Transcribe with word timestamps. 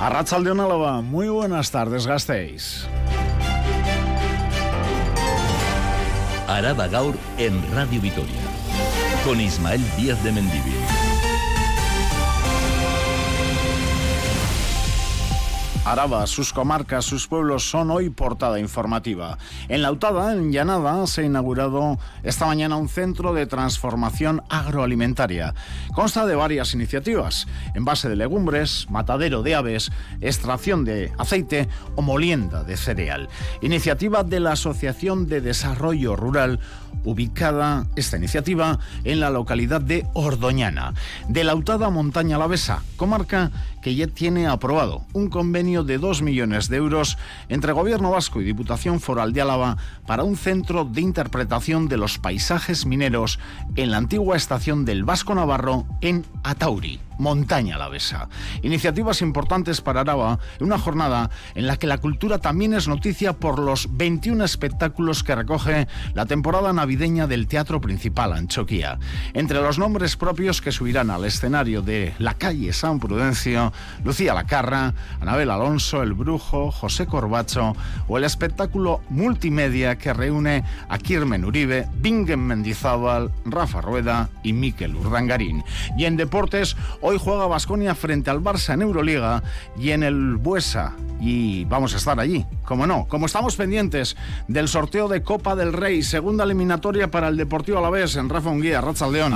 Arrachaldeón 0.00 0.60
Álava, 0.60 1.02
muy 1.02 1.28
buenas 1.28 1.70
tardes, 1.70 2.06
gastéis. 2.06 2.88
Araba 6.48 6.88
Gaur 6.88 7.14
en 7.36 7.62
Radio 7.74 8.00
Vitoria, 8.00 8.40
con 9.26 9.38
Ismael 9.38 9.82
Díaz 9.98 10.24
de 10.24 10.32
Mendivil. 10.32 10.99
Araba, 15.90 16.24
sus 16.28 16.52
comarcas, 16.52 17.04
sus 17.04 17.26
pueblos 17.26 17.68
son 17.68 17.90
hoy 17.90 18.10
portada 18.10 18.60
informativa. 18.60 19.38
En 19.68 19.82
Lautada, 19.82 20.32
en 20.32 20.52
Llanada, 20.52 21.04
se 21.08 21.22
ha 21.22 21.24
inaugurado 21.24 21.98
esta 22.22 22.46
mañana 22.46 22.76
un 22.76 22.88
centro 22.88 23.34
de 23.34 23.46
transformación 23.46 24.40
agroalimentaria. 24.48 25.52
Consta 25.92 26.26
de 26.26 26.36
varias 26.36 26.74
iniciativas, 26.74 27.48
envase 27.74 28.08
de 28.08 28.14
legumbres, 28.14 28.86
matadero 28.88 29.42
de 29.42 29.56
aves, 29.56 29.90
extracción 30.20 30.84
de 30.84 31.10
aceite 31.18 31.68
o 31.96 32.02
molienda 32.02 32.62
de 32.62 32.76
cereal. 32.76 33.28
Iniciativa 33.60 34.22
de 34.22 34.38
la 34.38 34.52
Asociación 34.52 35.26
de 35.26 35.40
Desarrollo 35.40 36.14
Rural 36.14 36.60
ubicada 37.04 37.86
esta 37.96 38.16
iniciativa 38.16 38.78
en 39.04 39.20
la 39.20 39.30
localidad 39.30 39.80
de 39.80 40.06
Ordoñana, 40.12 40.94
de 41.28 41.44
Lautada 41.44 41.90
Montaña 41.90 42.38
Lavesa, 42.38 42.82
comarca 42.96 43.50
que 43.82 43.94
ya 43.94 44.06
tiene 44.06 44.46
aprobado 44.46 45.04
un 45.12 45.28
convenio 45.28 45.84
de 45.84 45.98
2 45.98 46.22
millones 46.22 46.68
de 46.68 46.76
euros 46.76 47.18
entre 47.48 47.72
Gobierno 47.72 48.10
Vasco 48.10 48.40
y 48.40 48.44
Diputación 48.44 49.00
Foral 49.00 49.32
de 49.32 49.40
Álava 49.40 49.76
para 50.06 50.24
un 50.24 50.36
centro 50.36 50.84
de 50.84 51.00
interpretación 51.00 51.88
de 51.88 51.96
los 51.96 52.18
paisajes 52.18 52.86
mineros 52.86 53.38
en 53.76 53.90
la 53.90 53.96
antigua 53.96 54.36
estación 54.36 54.84
del 54.84 55.04
Vasco 55.04 55.34
Navarro 55.34 55.86
en 56.00 56.24
Atauri. 56.42 57.00
Montaña 57.20 57.76
Alavesa. 57.76 58.28
Iniciativas 58.62 59.20
importantes 59.20 59.82
para 59.82 60.00
Araba 60.00 60.38
una 60.58 60.78
jornada 60.78 61.30
en 61.54 61.66
la 61.66 61.76
que 61.76 61.86
la 61.86 61.98
cultura 61.98 62.38
también 62.38 62.72
es 62.72 62.88
noticia 62.88 63.34
por 63.34 63.58
los 63.58 63.94
21 63.96 64.42
espectáculos 64.42 65.22
que 65.22 65.34
recoge 65.34 65.86
la 66.14 66.24
temporada 66.24 66.72
navideña 66.72 67.26
del 67.26 67.46
Teatro 67.46 67.80
Principal 67.80 68.32
Anchoquía. 68.32 68.98
Entre 69.34 69.60
los 69.60 69.78
nombres 69.78 70.16
propios 70.16 70.62
que 70.62 70.72
subirán 70.72 71.10
al 71.10 71.26
escenario 71.26 71.82
de 71.82 72.14
la 72.18 72.34
calle 72.34 72.72
San 72.72 72.98
Prudencio, 72.98 73.72
Lucía 74.02 74.32
Lacarra, 74.32 74.94
Anabel 75.20 75.50
Alonso, 75.50 76.02
El 76.02 76.14
Brujo, 76.14 76.70
José 76.70 77.06
Corbacho 77.06 77.76
o 78.08 78.16
el 78.16 78.24
espectáculo 78.24 79.02
multimedia 79.10 79.98
que 79.98 80.14
reúne 80.14 80.64
a 80.88 80.96
Kirmen 80.96 81.44
Uribe, 81.44 81.86
Bingen 81.96 82.40
Mendizábal, 82.40 83.30
Rafa 83.44 83.82
Rueda 83.82 84.30
y 84.42 84.54
Miquel 84.54 84.96
Urdangarín. 84.96 85.62
Y 85.98 86.06
en 86.06 86.16
deportes, 86.16 86.76
Hoy 87.09 87.09
juega 87.18 87.46
Basconia 87.46 87.94
frente 87.94 88.30
al 88.30 88.40
Barça 88.40 88.74
en 88.74 88.82
Euroliga 88.82 89.42
y 89.78 89.90
en 89.90 90.02
el 90.02 90.36
Buesa. 90.36 90.94
Y 91.20 91.64
vamos 91.66 91.94
a 91.94 91.98
estar 91.98 92.18
allí, 92.18 92.46
como 92.64 92.86
no. 92.86 93.06
Como 93.08 93.26
estamos 93.26 93.56
pendientes 93.56 94.16
del 94.48 94.68
sorteo 94.68 95.08
de 95.08 95.22
Copa 95.22 95.54
del 95.54 95.72
Rey, 95.72 96.02
segunda 96.02 96.44
eliminatoria 96.44 97.10
para 97.10 97.28
el 97.28 97.36
Deportivo 97.36 97.78
Alavés 97.78 98.16
en 98.16 98.28
Rafa 98.28 98.50
Unguía. 98.50 98.80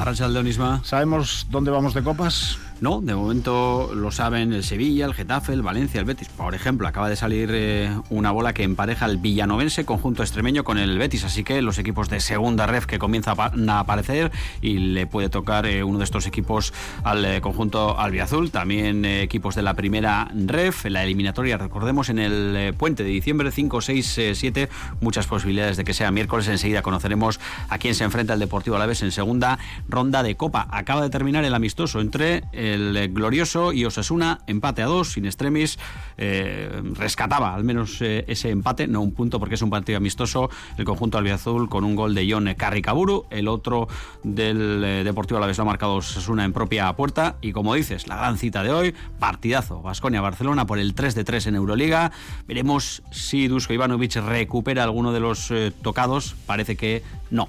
Rachaldeón, 0.05 0.47
Isma. 0.47 0.81
¿Sabemos 0.85 1.47
dónde 1.51 1.71
vamos 1.71 1.95
de 1.95 2.03
copas? 2.03 2.59
No, 2.81 3.01
de 3.01 3.15
momento 3.15 3.93
lo 3.95 4.11
saben 4.11 4.53
el 4.53 4.65
Sevilla, 4.65 5.07
el 5.07 5.15
Getafe, 5.15 5.53
el 5.53 5.63
Valencia, 5.63 6.01
el 6.01 6.07
Betis. 6.07 6.29
Por 6.29 6.55
ejemplo, 6.57 6.89
acaba 6.89 7.09
de 7.09 7.15
salir 7.15 7.51
eh, 7.53 7.97
una 8.11 8.33
bola 8.33 8.53
que 8.53 8.65
empareja 8.65 9.07
el 9.07 9.17
villanovense 9.17 9.85
conjunto 9.85 10.23
extremeño 10.23 10.65
con 10.65 10.79
el 10.79 10.99
Betis. 10.99 11.25
Así 11.25 11.45
que 11.45 11.63
los 11.63 11.79
equipos 11.79 12.11
de 12.11 12.19
segunda 12.19 12.67
ref 12.67 12.87
que 12.87 12.99
comienzan 12.99 13.71
a 13.71 13.79
aparecer 13.79 14.33
y 14.61 14.79
le 14.79 15.07
puede 15.07 15.29
tocar 15.29 15.67
eh, 15.67 15.85
uno 15.85 15.99
de 15.99 16.05
estos 16.05 16.27
equipos 16.27 16.75
al 17.05 17.25
eh, 17.25 17.41
conjunto 17.41 17.99
albiazul. 17.99 18.51
También 18.51 19.05
equipos 19.05 19.55
de 19.55 19.63
la 19.63 19.75
primera 19.75 20.29
ref, 20.35 20.85
la 20.87 21.05
eliminatoria, 21.05 21.57
recordemos, 21.57 22.09
en 22.09 22.19
el 22.19 22.75
puente 22.75 23.05
de 23.05 23.11
diciembre 23.11 23.53
5, 23.53 23.81
6, 23.81 24.21
7. 24.35 24.69
Muchas 25.01 25.29
posibilidades 25.29 25.77
de 25.77 25.85
que 25.85 25.95
sea 25.95 26.11
miércoles. 26.11 26.49
Enseguida 26.49 26.83
conoceremos 26.83 27.39
a 27.69 27.79
quién 27.79 27.95
se 27.95 28.03
enfrenta 28.03 28.35
el 28.35 28.41
Deportivo 28.41 28.75
Alavés 28.75 29.03
en 29.03 29.13
segunda 29.13 29.61
ronda 29.89 30.25
de 30.25 30.35
Copa. 30.35 30.67
Acaba 30.73 31.03
de 31.03 31.11
terminar 31.11 31.45
el 31.45 31.55
amistoso 31.55 32.01
entre 32.01 32.43
el 32.65 32.97
eh, 32.97 33.09
glorioso 33.09 33.73
y 33.73 33.85
Osasuna, 33.85 34.41
empate 34.47 34.83
a 34.83 34.87
dos, 34.87 35.13
sin 35.13 35.27
extremis, 35.27 35.79
eh, 36.17 36.83
rescataba 36.95 37.55
al 37.55 37.65
menos 37.65 38.01
eh, 38.01 38.25
ese 38.29 38.51
empate, 38.51 38.87
no 38.87 39.01
un 39.03 39.13
punto 39.13 39.39
porque 39.39 39.55
es 39.55 39.63
un 39.63 39.71
partido 39.71 39.99
amistoso, 39.99 40.51
el 40.79 40.85
conjunto 40.85 41.19
albiazul 41.19 41.69
con 41.69 41.85
un 41.85 41.95
gol 41.95 42.15
de 42.15 42.27
John 42.31 42.53
Carricaburu, 42.57 43.27
el 43.31 43.49
otro 43.49 43.89
del 44.23 45.05
Deportivo 45.05 45.39
Alavés 45.39 45.59
lo 45.59 45.63
ha 45.63 45.67
marcado 45.67 45.95
Osasuna 45.97 46.45
en 46.45 46.53
propia 46.53 46.93
puerta 46.95 47.37
y 47.41 47.53
como 47.53 47.75
dices, 47.75 48.09
la 48.09 48.17
gran 48.17 48.39
cita 48.39 48.63
de 48.63 48.73
hoy, 48.73 48.95
partidazo, 49.19 49.83
Basconia-Barcelona 49.83 50.67
por 50.67 50.79
el 50.79 50.95
3 50.95 51.15
de 51.15 51.25
3 51.25 51.49
en 51.49 51.55
Euroliga, 51.57 52.13
veremos 52.47 53.03
si 53.11 53.49
Dusko 53.49 53.75
Ivanovic 53.75 54.17
recupera 54.17 54.83
alguno 54.85 55.13
de 55.13 55.21
los 55.21 55.53
tocados, 55.83 56.35
parece 56.47 56.77
que 56.77 57.03
no. 57.31 57.49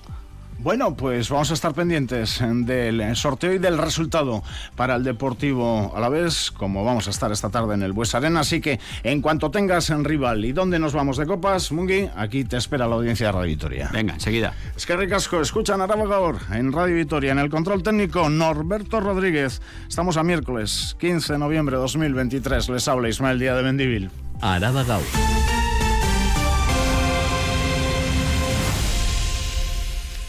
Bueno, 0.66 0.96
pues 0.96 1.30
vamos 1.30 1.52
a 1.52 1.54
estar 1.54 1.76
pendientes 1.76 2.40
del 2.42 3.16
sorteo 3.16 3.54
y 3.54 3.60
del 3.60 3.78
resultado 3.78 4.42
para 4.76 4.96
el 4.96 5.04
Deportivo 5.04 5.94
a 5.96 6.00
la 6.00 6.10
vez, 6.10 6.50
como 6.50 6.84
vamos 6.84 7.06
a 7.06 7.12
estar 7.12 7.32
esta 7.32 7.52
tarde 7.52 7.76
en 7.76 7.84
el 7.84 7.94
Bues 7.94 8.16
Arena. 8.16 8.40
Así 8.40 8.62
que 8.62 8.80
en 9.04 9.22
cuanto 9.22 9.52
tengas 9.52 9.92
en 9.92 10.04
rival 10.04 10.44
y 10.44 10.54
dónde 10.54 10.80
nos 10.80 10.94
vamos 10.94 11.18
de 11.18 11.28
copas, 11.28 11.72
Mungi, 11.72 12.10
aquí 12.16 12.46
te 12.46 12.58
espera 12.58 12.88
la 12.88 12.96
audiencia 12.96 13.28
de 13.28 13.32
Radio 13.34 13.50
Vitoria. 13.50 13.92
Venga, 13.94 14.16
enseguida. 14.16 14.56
Es 14.76 14.88
que 14.88 14.98
ricasco, 14.98 15.40
escuchan 15.40 15.82
a 15.82 15.86
Gaur 15.86 16.40
en 16.52 16.72
Radio 16.72 16.96
Vitoria, 16.96 17.34
en 17.34 17.38
el 17.38 17.52
control 17.52 17.84
técnico 17.84 18.28
Norberto 18.32 19.00
Rodríguez. 19.00 19.62
Estamos 19.88 20.18
a 20.18 20.24
miércoles 20.24 20.98
15 21.00 21.34
de 21.34 21.38
noviembre 21.38 21.76
de 21.76 21.82
2023. 21.84 22.70
Les 22.70 22.88
habla 22.88 23.08
Ismael 23.08 23.38
Díaz 23.38 23.56
de 23.56 23.62
Mendivil. 23.62 24.10
Araba 24.42 24.84
Gaur. 24.84 25.04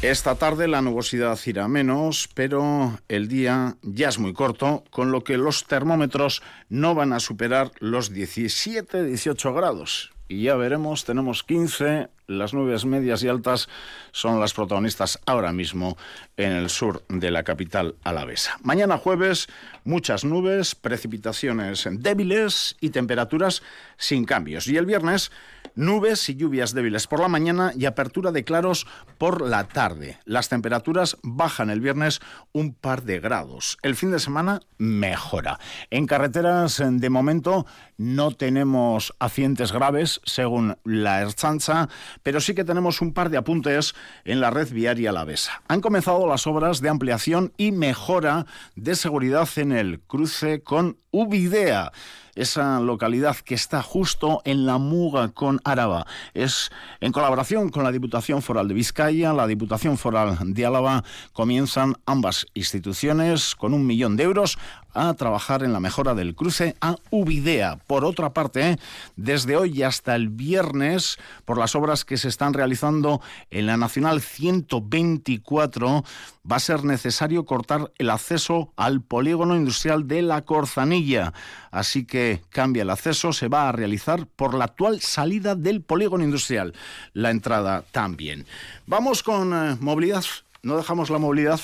Esta 0.07 0.37
tarde 0.37 0.69
la 0.69 0.83
nubosidad 0.83 1.37
irá 1.47 1.67
menos, 1.67 2.29
pero 2.33 3.01
el 3.09 3.27
día 3.27 3.75
ya 3.83 4.09
es 4.09 4.21
muy 4.21 4.35
corto, 4.35 4.85
con 4.91 5.11
lo 5.11 5.25
que 5.25 5.37
los 5.37 5.65
termómetros 5.65 6.43
no 6.69 6.95
van 6.95 7.13
a 7.13 7.19
superar 7.19 7.73
los 7.81 8.13
17-18 8.13 9.53
grados. 9.53 10.13
Y 10.29 10.45
ya 10.45 10.55
veremos, 10.55 11.05
tenemos 11.05 11.43
15, 11.43 12.09
las 12.29 12.55
nubes 12.55 12.85
medias 12.85 13.25
y 13.25 13.29
altas 13.29 13.69
son 14.13 14.39
las 14.39 14.55
protagonistas 14.55 15.21
ahora 15.27 15.53
mismo 15.53 15.97
en 16.37 16.53
el 16.53 16.71
sur 16.71 17.05
de 17.09 17.33
la 17.33 17.43
capital 17.43 17.97
alavesa. 18.05 18.59
Mañana 18.63 18.99
jueves, 18.99 19.49
muchas 19.85 20.25
nubes, 20.25 20.77
precipitaciones 20.77 21.89
débiles 21.91 22.77
y 22.81 22.91
temperaturas 22.91 23.63
sin 23.97 24.25
cambios. 24.25 24.69
Y 24.69 24.77
el 24.77 24.87
viernes, 24.87 25.31
Nubes 25.77 26.27
y 26.31 26.37
lluvias 26.37 26.73
débiles 26.73 27.07
por 27.07 27.21
la 27.21 27.29
mañana 27.29 27.71
y 27.77 27.85
apertura 27.85 28.33
de 28.33 28.45
claros 28.45 28.87
por 29.19 29.47
la 29.47 29.65
tarde. 29.65 30.19
Las 30.25 30.49
temperaturas 30.49 31.19
bajan 31.23 31.69
el 31.69 31.83
viernes 31.83 32.21
un 32.53 32.73
par 32.73 33.03
de 33.03 33.21
grados. 33.21 33.77
El 33.83 33.95
fin 33.95 34.11
de 34.11 34.19
semana 34.19 34.61
mejora. 34.79 35.61
En 35.91 36.07
carreteras, 36.07 36.83
de 36.83 37.11
momento, 37.11 37.67
no 37.99 38.31
tenemos 38.31 39.15
accidentes 39.19 39.71
graves, 39.71 40.23
según 40.25 40.79
la 40.83 41.21
Erchancha, 41.21 41.91
pero 42.23 42.41
sí 42.41 42.55
que 42.55 42.65
tenemos 42.65 43.03
un 43.03 43.13
par 43.13 43.29
de 43.29 43.37
apuntes 43.37 43.95
en 44.25 44.41
la 44.41 44.51
red 44.51 44.73
viaria 44.73 45.11
Alavesa. 45.11 45.61
Han 45.69 45.83
comenzado 45.83 46.27
las 46.27 46.47
obras 46.47 46.81
de 46.81 46.89
ampliación 46.89 47.53
y 47.59 47.73
mejora 47.73 48.47
de 48.77 48.97
seguridad 48.97 49.47
en 49.57 49.73
el 49.73 50.01
cruce 50.01 50.63
con 50.63 50.97
Uvidea 51.11 51.93
esa 52.37 52.79
localidad 52.81 53.37
que 53.37 53.55
está 53.55 53.83
justo 53.83 54.43
en 54.45 54.67
la 54.67 54.79
muga 54.79 55.31
con 55.31 55.61
Araba. 55.65 56.07
Es 56.35 56.71
en 57.01 57.11
colaboración 57.11 57.71
con 57.71 57.83
la 57.83 57.91
Diputación 57.91 58.43
Foral 58.43 58.69
de 58.69 58.75
Vizcaya, 58.75 59.33
la 59.33 59.47
Diputación 59.47 59.99
Foral 59.99 60.39
de 60.41 60.67
Álava, 60.67 61.03
comienzan 61.33 61.95
ambas 62.07 62.47
instituciones 62.55 63.57
con 63.57 63.75
un 63.75 63.87
millón 63.87 64.17
de 64.17 64.25
euros 64.25 64.59
a 64.97 65.13
trabajar 65.15 65.63
en 65.63 65.73
la 65.73 65.81
mejora 65.81 66.15
del 66.15 66.35
cruce 66.35 66.75
a 66.81 66.97
Uvidea. 67.11 67.77
Por 67.87 68.05
otra 68.05 68.33
parte, 68.33 68.79
desde 69.17 69.57
hoy 69.57 69.83
hasta 69.83 70.17
el 70.17 70.29
viernes, 70.29 71.19
por 71.45 71.59
las 71.59 71.75
obras 71.75 72.05
que 72.05 72.17
se 72.17 72.29
están 72.29 72.55
realizando 72.55 73.21
en 73.51 73.67
la 73.67 73.77
Nacional 73.77 74.21
124, 74.21 76.05
va 76.51 76.57
a 76.57 76.61
ser 76.61 76.85
necesario 76.85 77.45
cortar 77.45 77.93
el 77.99 78.11
acceso 78.11 78.73
al 78.77 79.03
polígono 79.03 79.57
industrial 79.57 80.09
de 80.09 80.23
la 80.23 80.43
Corzanilla. 80.43 81.33
Así 81.71 82.05
que 82.05 82.43
cambia 82.51 82.83
el 82.83 82.91
acceso, 82.91 83.33
se 83.33 83.49
va 83.49 83.69
a 83.69 83.73
realizar 83.73 84.27
por 84.27 84.55
la 84.55 84.65
actual 84.65 85.01
salida 85.01 85.55
del 85.55 85.83
polígono 85.83 86.25
industrial. 86.25 86.73
La 87.13 87.31
entrada 87.31 87.85
también. 87.93 88.47
Vamos 88.87 89.23
con 89.23 89.53
eh, 89.53 89.77
movilidad. 89.81 90.25
No 90.63 90.77
dejamos 90.77 91.11
la 91.11 91.19
movilidad 91.19 91.61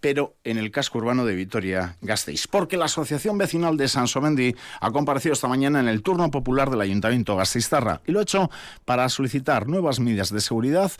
pero 0.00 0.36
en 0.44 0.58
el 0.58 0.70
casco 0.70 0.98
urbano 0.98 1.24
de 1.24 1.34
Vitoria-Gasteiz. 1.34 2.46
Porque 2.46 2.76
la 2.76 2.84
Asociación 2.84 3.38
Vecinal 3.38 3.76
de 3.76 3.88
Sansomendi 3.88 4.54
ha 4.80 4.90
comparecido 4.90 5.32
esta 5.32 5.48
mañana 5.48 5.80
en 5.80 5.88
el 5.88 6.02
turno 6.02 6.30
popular 6.30 6.70
del 6.70 6.80
Ayuntamiento 6.80 7.36
Gasteiztarra 7.36 8.02
y 8.06 8.12
lo 8.12 8.20
ha 8.20 8.22
hecho 8.22 8.50
para 8.84 9.08
solicitar 9.08 9.66
nuevas 9.66 9.98
medidas 9.98 10.30
de 10.30 10.40
seguridad 10.40 10.92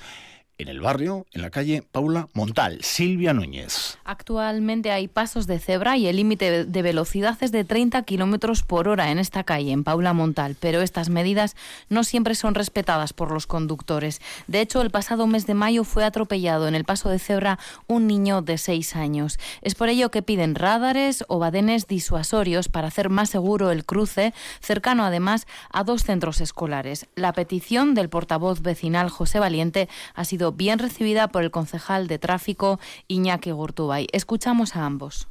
en 0.58 0.69
el 0.69 0.81
barrio, 0.81 1.26
en 1.32 1.43
la 1.43 1.50
calle 1.50 1.82
Paula 1.82 2.29
Montal. 2.32 2.79
Silvia 2.82 3.32
Núñez. 3.32 3.99
Actualmente 4.05 4.91
hay 4.91 5.08
pasos 5.08 5.47
de 5.47 5.58
cebra 5.58 5.97
y 5.97 6.06
el 6.06 6.17
límite 6.17 6.64
de 6.64 6.82
velocidad 6.82 7.37
es 7.41 7.53
de 7.53 7.64
30 7.64 8.03
kilómetros 8.03 8.62
por 8.62 8.88
hora 8.88 9.11
en 9.11 9.19
esta 9.19 9.44
calle, 9.44 9.73
en 9.73 9.85
Paula 9.85 10.12
Montal, 10.12 10.56
pero 10.58 10.81
estas 10.81 11.11
medidas 11.11 11.56
no 11.88 12.05
siempre 12.05 12.35
son 12.35 12.55
respetadas 12.55 13.12
por 13.12 13.31
los 13.32 13.47
conductores. 13.47 14.20
De 14.47 14.61
hecho, 14.61 14.81
el 14.81 14.91
pasado 14.91 15.26
mes 15.26 15.47
de 15.47 15.55
mayo 15.55 15.85
fue 15.85 16.05
atropellado 16.05 16.69
en 16.69 16.75
el 16.75 16.85
paso 16.85 17.11
de 17.11 17.19
cebra 17.19 17.58
un 17.87 18.06
niño 18.06 18.43
de 18.43 18.58
6 18.58 18.97
años. 18.97 19.38
Es 19.62 19.75
por 19.75 19.88
ello 19.88 20.11
que 20.11 20.23
piden 20.23 20.55
radares 20.55 21.25
o 21.29 21.38
badenes 21.38 21.87
disuasorios 21.87 22.69
para 22.69 22.88
hacer 22.88 23.11
más 23.11 23.31
seguro 23.31 23.70
el 23.70 23.85
cruce, 23.85 24.32
cercano 24.61 25.05
además 25.05 25.47
a 25.70 25.85
dos 25.85 26.05
centros 26.05 26.41
escolares. 26.41 27.06
La 27.14 27.32
petición 27.32 27.94
del 27.94 28.08
portavoz 28.08 28.62
vecinal 28.62 29.11
José 29.11 29.38
Valiente 29.38 29.88
ha 30.14 30.25
sido 30.25 30.45
bien 30.52 30.78
recibida 30.78 31.28
por 31.28 31.43
el 31.43 31.50
concejal 31.50 32.08
de 32.08 32.19
tráfico 32.19 32.78
Iñaki 33.08 33.50
Gurtubay. 33.50 34.06
Escuchamos 34.12 34.76
a 34.76 34.87
ambos. 34.87 35.28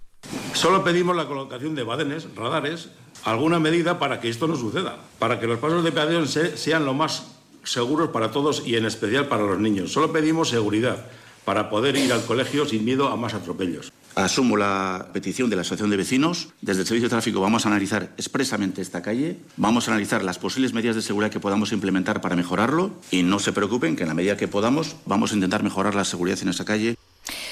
Solo 0.54 0.84
pedimos 0.84 1.16
la 1.16 1.28
colocación 1.28 1.76
de 1.76 1.84
badenes, 1.84 2.28
radares, 2.36 2.90
alguna 3.24 3.60
medida 3.60 4.00
para 4.00 4.20
que 4.20 4.30
esto 4.30 4.48
no 4.48 4.56
suceda, 4.56 4.98
para 5.20 5.40
que 5.40 5.48
los 5.48 5.60
pasos 5.60 5.84
de 5.84 5.92
peatones 5.92 6.40
sean 6.56 6.86
lo 6.86 6.94
más 6.94 7.28
seguros 7.64 8.10
para 8.10 8.32
todos 8.32 8.66
y 8.66 8.76
en 8.76 8.86
especial 8.86 9.28
para 9.28 9.44
los 9.44 9.60
niños. 9.60 9.92
Solo 9.92 10.12
pedimos 10.12 10.50
seguridad 10.50 11.06
para 11.44 11.70
poder 11.70 11.96
ir 11.96 12.12
al 12.14 12.24
colegio 12.26 12.66
sin 12.66 12.86
miedo 12.86 13.08
a 13.08 13.16
más 13.16 13.34
atropellos. 13.34 13.92
Asumo 14.16 14.56
la 14.56 15.10
petición 15.12 15.50
de 15.50 15.58
la 15.58 15.64
Asociación 15.64 15.90
de 15.90 15.98
Vecinos. 15.98 16.48
Desde 16.62 16.82
el 16.82 16.88
Servicio 16.88 17.10
de 17.10 17.12
Tráfico 17.12 17.42
vamos 17.42 17.66
a 17.66 17.70
analizar 17.70 18.14
expresamente 18.18 18.82
esta 18.82 19.02
calle, 19.02 19.40
vamos 19.58 19.88
a 19.88 19.92
analizar 19.92 20.24
las 20.24 20.40
posibles 20.40 20.74
medidas 20.74 20.96
de 20.96 21.02
seguridad 21.02 21.30
que 21.30 21.42
podamos 21.42 21.74
implementar 21.74 22.22
para 22.22 22.38
mejorarlo 22.38 22.94
y 23.12 23.24
no 23.24 23.40
se 23.40 23.52
preocupen 23.52 23.98
que 23.98 24.04
en 24.04 24.10
la 24.10 24.16
medida 24.16 24.38
que 24.38 24.48
podamos 24.48 24.96
vamos 25.06 25.34
a 25.34 25.36
intentar 25.36 25.64
mejorar 25.64 25.96
la 25.96 26.06
seguridad 26.06 26.40
en 26.42 26.48
esta 26.48 26.64
calle. 26.64 26.96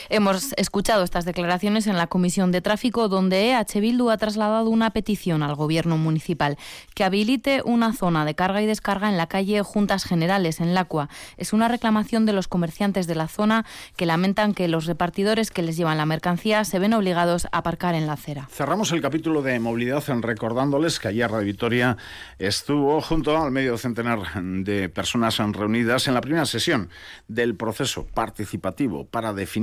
Hemos 0.09 0.53
escuchado 0.57 1.03
estas 1.03 1.25
declaraciones 1.25 1.87
en 1.87 1.97
la 1.97 2.07
Comisión 2.07 2.51
de 2.51 2.61
Tráfico, 2.61 3.07
donde 3.07 3.51
EH 3.51 3.79
Bildu 3.79 4.09
ha 4.09 4.17
trasladado 4.17 4.69
una 4.69 4.91
petición 4.91 5.43
al 5.43 5.55
Gobierno 5.55 5.97
municipal 5.97 6.57
que 6.93 7.03
habilite 7.03 7.61
una 7.65 7.93
zona 7.93 8.25
de 8.25 8.35
carga 8.35 8.61
y 8.61 8.65
descarga 8.65 9.09
en 9.09 9.17
la 9.17 9.27
calle 9.27 9.61
Juntas 9.63 10.03
Generales, 10.03 10.59
en 10.59 10.73
Lacua. 10.73 11.09
Es 11.37 11.53
una 11.53 11.67
reclamación 11.67 12.25
de 12.25 12.33
los 12.33 12.47
comerciantes 12.47 13.07
de 13.07 13.15
la 13.15 13.27
zona 13.27 13.65
que 13.95 14.05
lamentan 14.05 14.53
que 14.53 14.67
los 14.67 14.85
repartidores 14.85 15.51
que 15.51 15.63
les 15.63 15.77
llevan 15.77 15.97
la 15.97 16.05
mercancía 16.05 16.63
se 16.65 16.79
ven 16.79 16.93
obligados 16.93 17.45
a 17.45 17.59
aparcar 17.59 17.95
en 17.95 18.07
la 18.07 18.13
acera. 18.13 18.47
Cerramos 18.51 18.91
el 18.91 19.01
capítulo 19.01 19.41
de 19.41 19.59
movilidad 19.59 20.03
recordándoles 20.21 20.99
que 20.99 21.07
ayer 21.07 21.31
Radio 21.31 21.47
Vitoria 21.47 21.97
estuvo 22.39 23.01
junto 23.01 23.35
al 23.37 23.51
medio 23.51 23.77
centenar 23.77 24.19
de 24.43 24.89
personas 24.89 25.37
reunidas 25.37 26.07
en 26.07 26.13
la 26.13 26.21
primera 26.21 26.45
sesión 26.45 26.89
del 27.27 27.55
proceso 27.55 28.05
participativo 28.13 29.05
para 29.05 29.33
definir 29.33 29.62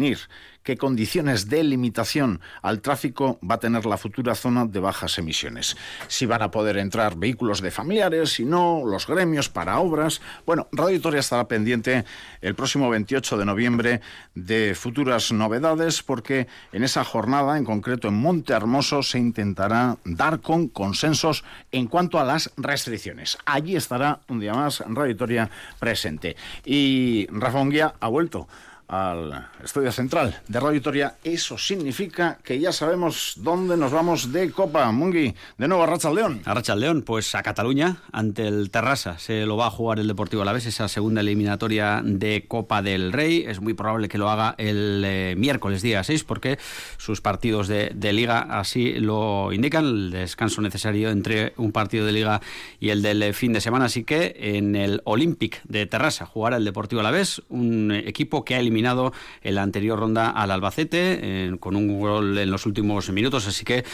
qué 0.62 0.76
condiciones 0.76 1.48
de 1.48 1.62
limitación 1.64 2.40
al 2.62 2.80
tráfico 2.80 3.38
va 3.48 3.56
a 3.56 3.60
tener 3.60 3.86
la 3.86 3.96
futura 3.96 4.34
zona 4.34 4.66
de 4.66 4.80
bajas 4.80 5.18
emisiones. 5.18 5.76
Si 6.08 6.26
van 6.26 6.42
a 6.42 6.50
poder 6.50 6.76
entrar 6.76 7.16
vehículos 7.16 7.60
de 7.60 7.70
familiares, 7.70 8.30
si 8.30 8.44
no, 8.44 8.82
los 8.84 9.06
gremios 9.06 9.48
para 9.48 9.78
obras. 9.78 10.20
Bueno, 10.46 10.68
Radio 10.72 10.94
Victoria 10.94 11.20
estará 11.20 11.48
pendiente 11.48 12.04
el 12.40 12.54
próximo 12.54 12.90
28 12.90 13.38
de 13.38 13.44
noviembre 13.44 14.00
de 14.34 14.74
futuras 14.74 15.32
novedades 15.32 16.02
porque 16.02 16.46
en 16.72 16.84
esa 16.84 17.04
jornada, 17.04 17.58
en 17.58 17.64
concreto 17.64 18.08
en 18.08 18.14
Monte 18.14 18.52
Hermoso, 18.52 19.02
se 19.02 19.18
intentará 19.18 19.96
dar 20.04 20.40
con 20.40 20.68
consensos 20.68 21.44
en 21.72 21.86
cuanto 21.86 22.18
a 22.18 22.24
las 22.24 22.50
restricciones. 22.56 23.38
Allí 23.44 23.76
estará 23.76 24.20
un 24.28 24.40
día 24.40 24.54
más 24.54 24.80
Radio 24.80 25.08
Victoria 25.08 25.50
presente. 25.78 26.36
Y 26.64 27.26
Rafa 27.30 27.60
Unguía 27.60 27.94
ha 28.00 28.08
vuelto 28.08 28.46
al 28.90 29.46
estudio 29.62 29.92
central 29.92 30.40
de 30.48 30.58
Radio 30.58 30.72
Victoria. 30.72 31.14
Eso 31.22 31.56
significa 31.56 32.38
que 32.42 32.58
ya 32.58 32.72
sabemos 32.72 33.34
dónde 33.36 33.76
nos 33.76 33.92
vamos 33.92 34.32
de 34.32 34.50
Copa. 34.50 34.90
Mungi, 34.90 35.32
de 35.58 35.68
nuevo 35.68 35.84
a 35.84 35.86
Racha 35.86 36.10
León. 36.10 36.42
A 36.44 36.54
Racha 36.54 36.74
León, 36.74 37.02
pues 37.02 37.34
a 37.36 37.42
Cataluña, 37.42 37.98
ante 38.10 38.48
el 38.48 38.70
Terrassa. 38.70 39.18
Se 39.18 39.46
lo 39.46 39.56
va 39.56 39.68
a 39.68 39.70
jugar 39.70 40.00
el 40.00 40.08
Deportivo 40.08 40.42
Alavés, 40.42 40.66
esa 40.66 40.88
segunda 40.88 41.20
eliminatoria 41.20 42.02
de 42.04 42.46
Copa 42.48 42.82
del 42.82 43.12
Rey. 43.12 43.44
Es 43.46 43.60
muy 43.60 43.74
probable 43.74 44.08
que 44.08 44.18
lo 44.18 44.28
haga 44.28 44.56
el 44.58 45.04
eh, 45.06 45.34
miércoles 45.38 45.82
día 45.82 46.02
6, 46.02 46.24
porque 46.24 46.58
sus 46.96 47.20
partidos 47.20 47.68
de, 47.68 48.10
Liga 48.10 48.40
así 48.40 48.94
lo 48.94 49.52
indican. 49.52 49.84
El 49.84 50.10
descanso 50.10 50.60
necesario 50.62 51.10
entre 51.10 51.52
un 51.56 51.70
partido 51.70 52.04
de 52.04 52.10
Liga 52.10 52.40
y 52.80 52.88
el 52.88 53.02
del 53.02 53.22
eh, 53.22 53.32
fin 53.32 53.52
de 53.52 53.60
semana. 53.60 53.84
Así 53.84 54.02
que 54.02 54.34
en 54.36 54.74
el 54.74 55.00
Olympic 55.04 55.62
de 55.62 55.86
Terrassa 55.86 56.26
jugará 56.26 56.56
el 56.56 56.64
Deportivo 56.64 57.00
Alavés, 57.00 57.40
un 57.48 57.92
equipo 57.92 58.44
que 58.44 58.56
ha 58.56 58.58
eliminado 58.58 58.79
en 58.86 59.54
la 59.54 59.62
anterior 59.62 59.98
ronda 59.98 60.30
al 60.30 60.50
Albacete 60.50 61.50
con 61.60 61.76
un 61.76 62.00
gol 62.00 62.38
en 62.38 62.50
los 62.50 62.66
últimos 62.66 63.10
minutos, 63.10 63.46
así 63.46 63.64
que 63.64 63.84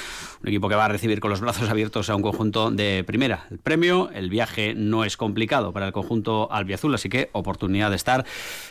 un 0.43 0.49
equipo 0.49 0.69
que 0.69 0.75
va 0.75 0.87
a 0.87 0.89
recibir 0.89 1.21
con 1.21 1.31
los 1.31 1.41
brazos 1.41 1.69
abiertos 1.69 2.11
a 2.11 2.17
un 2.17 2.23
conjunto 2.23 2.71
de 2.71 3.05
primera. 3.07 3.47
El 3.51 3.59
premio, 3.59 4.11
el 4.15 4.31
viaje 4.31 4.75
no 4.75 5.05
es 5.05 5.17
complicado 5.17 5.73
para 5.73 5.87
el 5.87 5.93
conjunto 5.93 6.51
albiazul, 6.53 6.95
así 6.95 7.09
que 7.09 7.31
oportunidad 7.33 7.91
de 7.91 7.97
estar. 7.97 8.25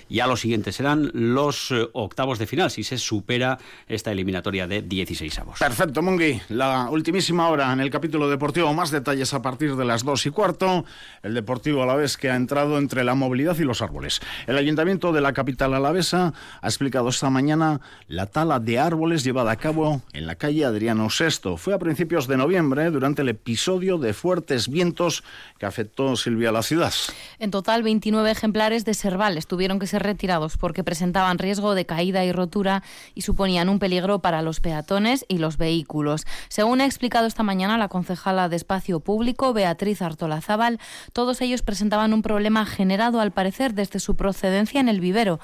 Ya 0.09 0.27
los 0.27 0.41
siguientes 0.41 0.75
serán 0.75 1.11
los 1.13 1.71
eh, 1.71 1.87
octavos 1.93 2.39
de 2.39 2.47
final, 2.47 2.71
si 2.71 2.83
se 2.83 2.97
supera 2.97 3.57
esta 3.87 4.11
eliminatoria 4.11 4.67
de 4.67 4.81
16 4.81 5.39
avos. 5.39 5.59
Perfecto, 5.59 6.01
Mungi. 6.01 6.41
La 6.49 6.89
ultimísima 6.89 7.49
hora 7.49 7.71
en 7.73 7.79
el 7.79 7.89
capítulo 7.89 8.29
deportivo, 8.29 8.73
más 8.73 8.91
detalles 8.91 9.33
a 9.33 9.41
partir 9.41 9.75
de 9.75 9.85
las 9.85 10.03
dos 10.03 10.25
y 10.25 10.29
cuarto. 10.29 10.85
El 11.23 11.33
Deportivo 11.33 11.83
a 11.83 11.85
la 11.85 11.95
vez 11.95 12.17
que 12.17 12.29
ha 12.29 12.35
entrado 12.35 12.77
entre 12.77 13.03
la 13.03 13.15
movilidad 13.15 13.57
y 13.57 13.63
los 13.63 13.81
árboles. 13.81 14.21
El 14.47 14.57
Ayuntamiento 14.57 15.11
de 15.11 15.21
la 15.21 15.33
capital 15.33 15.73
ha 16.13 16.33
explicado 16.63 17.09
esta 17.09 17.29
mañana 17.29 17.81
la 18.07 18.27
tala 18.27 18.59
de 18.59 18.79
árboles 18.79 19.23
llevada 19.23 19.51
a 19.51 19.55
cabo 19.55 20.01
en 20.13 20.27
la 20.27 20.35
calle 20.35 20.65
Adriano 20.65 21.07
VI. 21.07 21.57
Fue 21.57 21.73
a 21.73 21.79
principios 21.79 22.27
de 22.27 22.37
noviembre, 22.37 22.91
durante 22.91 23.21
el 23.21 23.29
episodio 23.29 23.97
de 23.97 24.13
fuertes 24.13 24.67
vientos 24.67 25.23
que 25.57 25.65
afectó 25.65 26.15
Silvia 26.15 26.49
a 26.49 26.51
la 26.51 26.63
ciudad. 26.63 26.93
En 27.39 27.51
total, 27.51 27.83
29 27.83 28.29
ejemplares 28.31 28.85
de 28.85 28.93
servales 28.93 29.47
tuvieron 29.47 29.79
que 29.79 29.87
ser 29.87 30.03
retirados 30.03 30.57
porque 30.57 30.83
presentaban 30.83 31.37
riesgo 31.37 31.75
de 31.75 31.85
caída 31.85 32.23
y 32.25 32.31
rotura 32.31 32.83
y 33.13 33.21
suponían 33.21 33.69
un 33.69 33.79
peligro 33.79 34.19
para 34.19 34.41
los 34.41 34.59
peatones 34.59 35.25
y 35.27 35.37
los 35.37 35.57
vehículos. 35.57 36.25
Según 36.49 36.81
ha 36.81 36.85
explicado 36.85 37.27
esta 37.27 37.43
mañana 37.43 37.77
la 37.77 37.87
concejala 37.87 38.49
de 38.49 38.55
Espacio 38.55 38.99
Público, 38.99 39.53
Beatriz 39.53 40.01
Artolazábal, 40.01 40.79
todos 41.13 41.41
ellos 41.41 41.61
presentaban 41.61 42.13
un 42.13 42.21
problema 42.21 42.65
generado, 42.65 43.19
al 43.19 43.31
parecer, 43.31 43.73
desde 43.73 43.99
su 43.99 44.15
procedencia 44.15 44.79
en 44.79 44.89
el 44.89 44.99
vivero. 44.99 45.39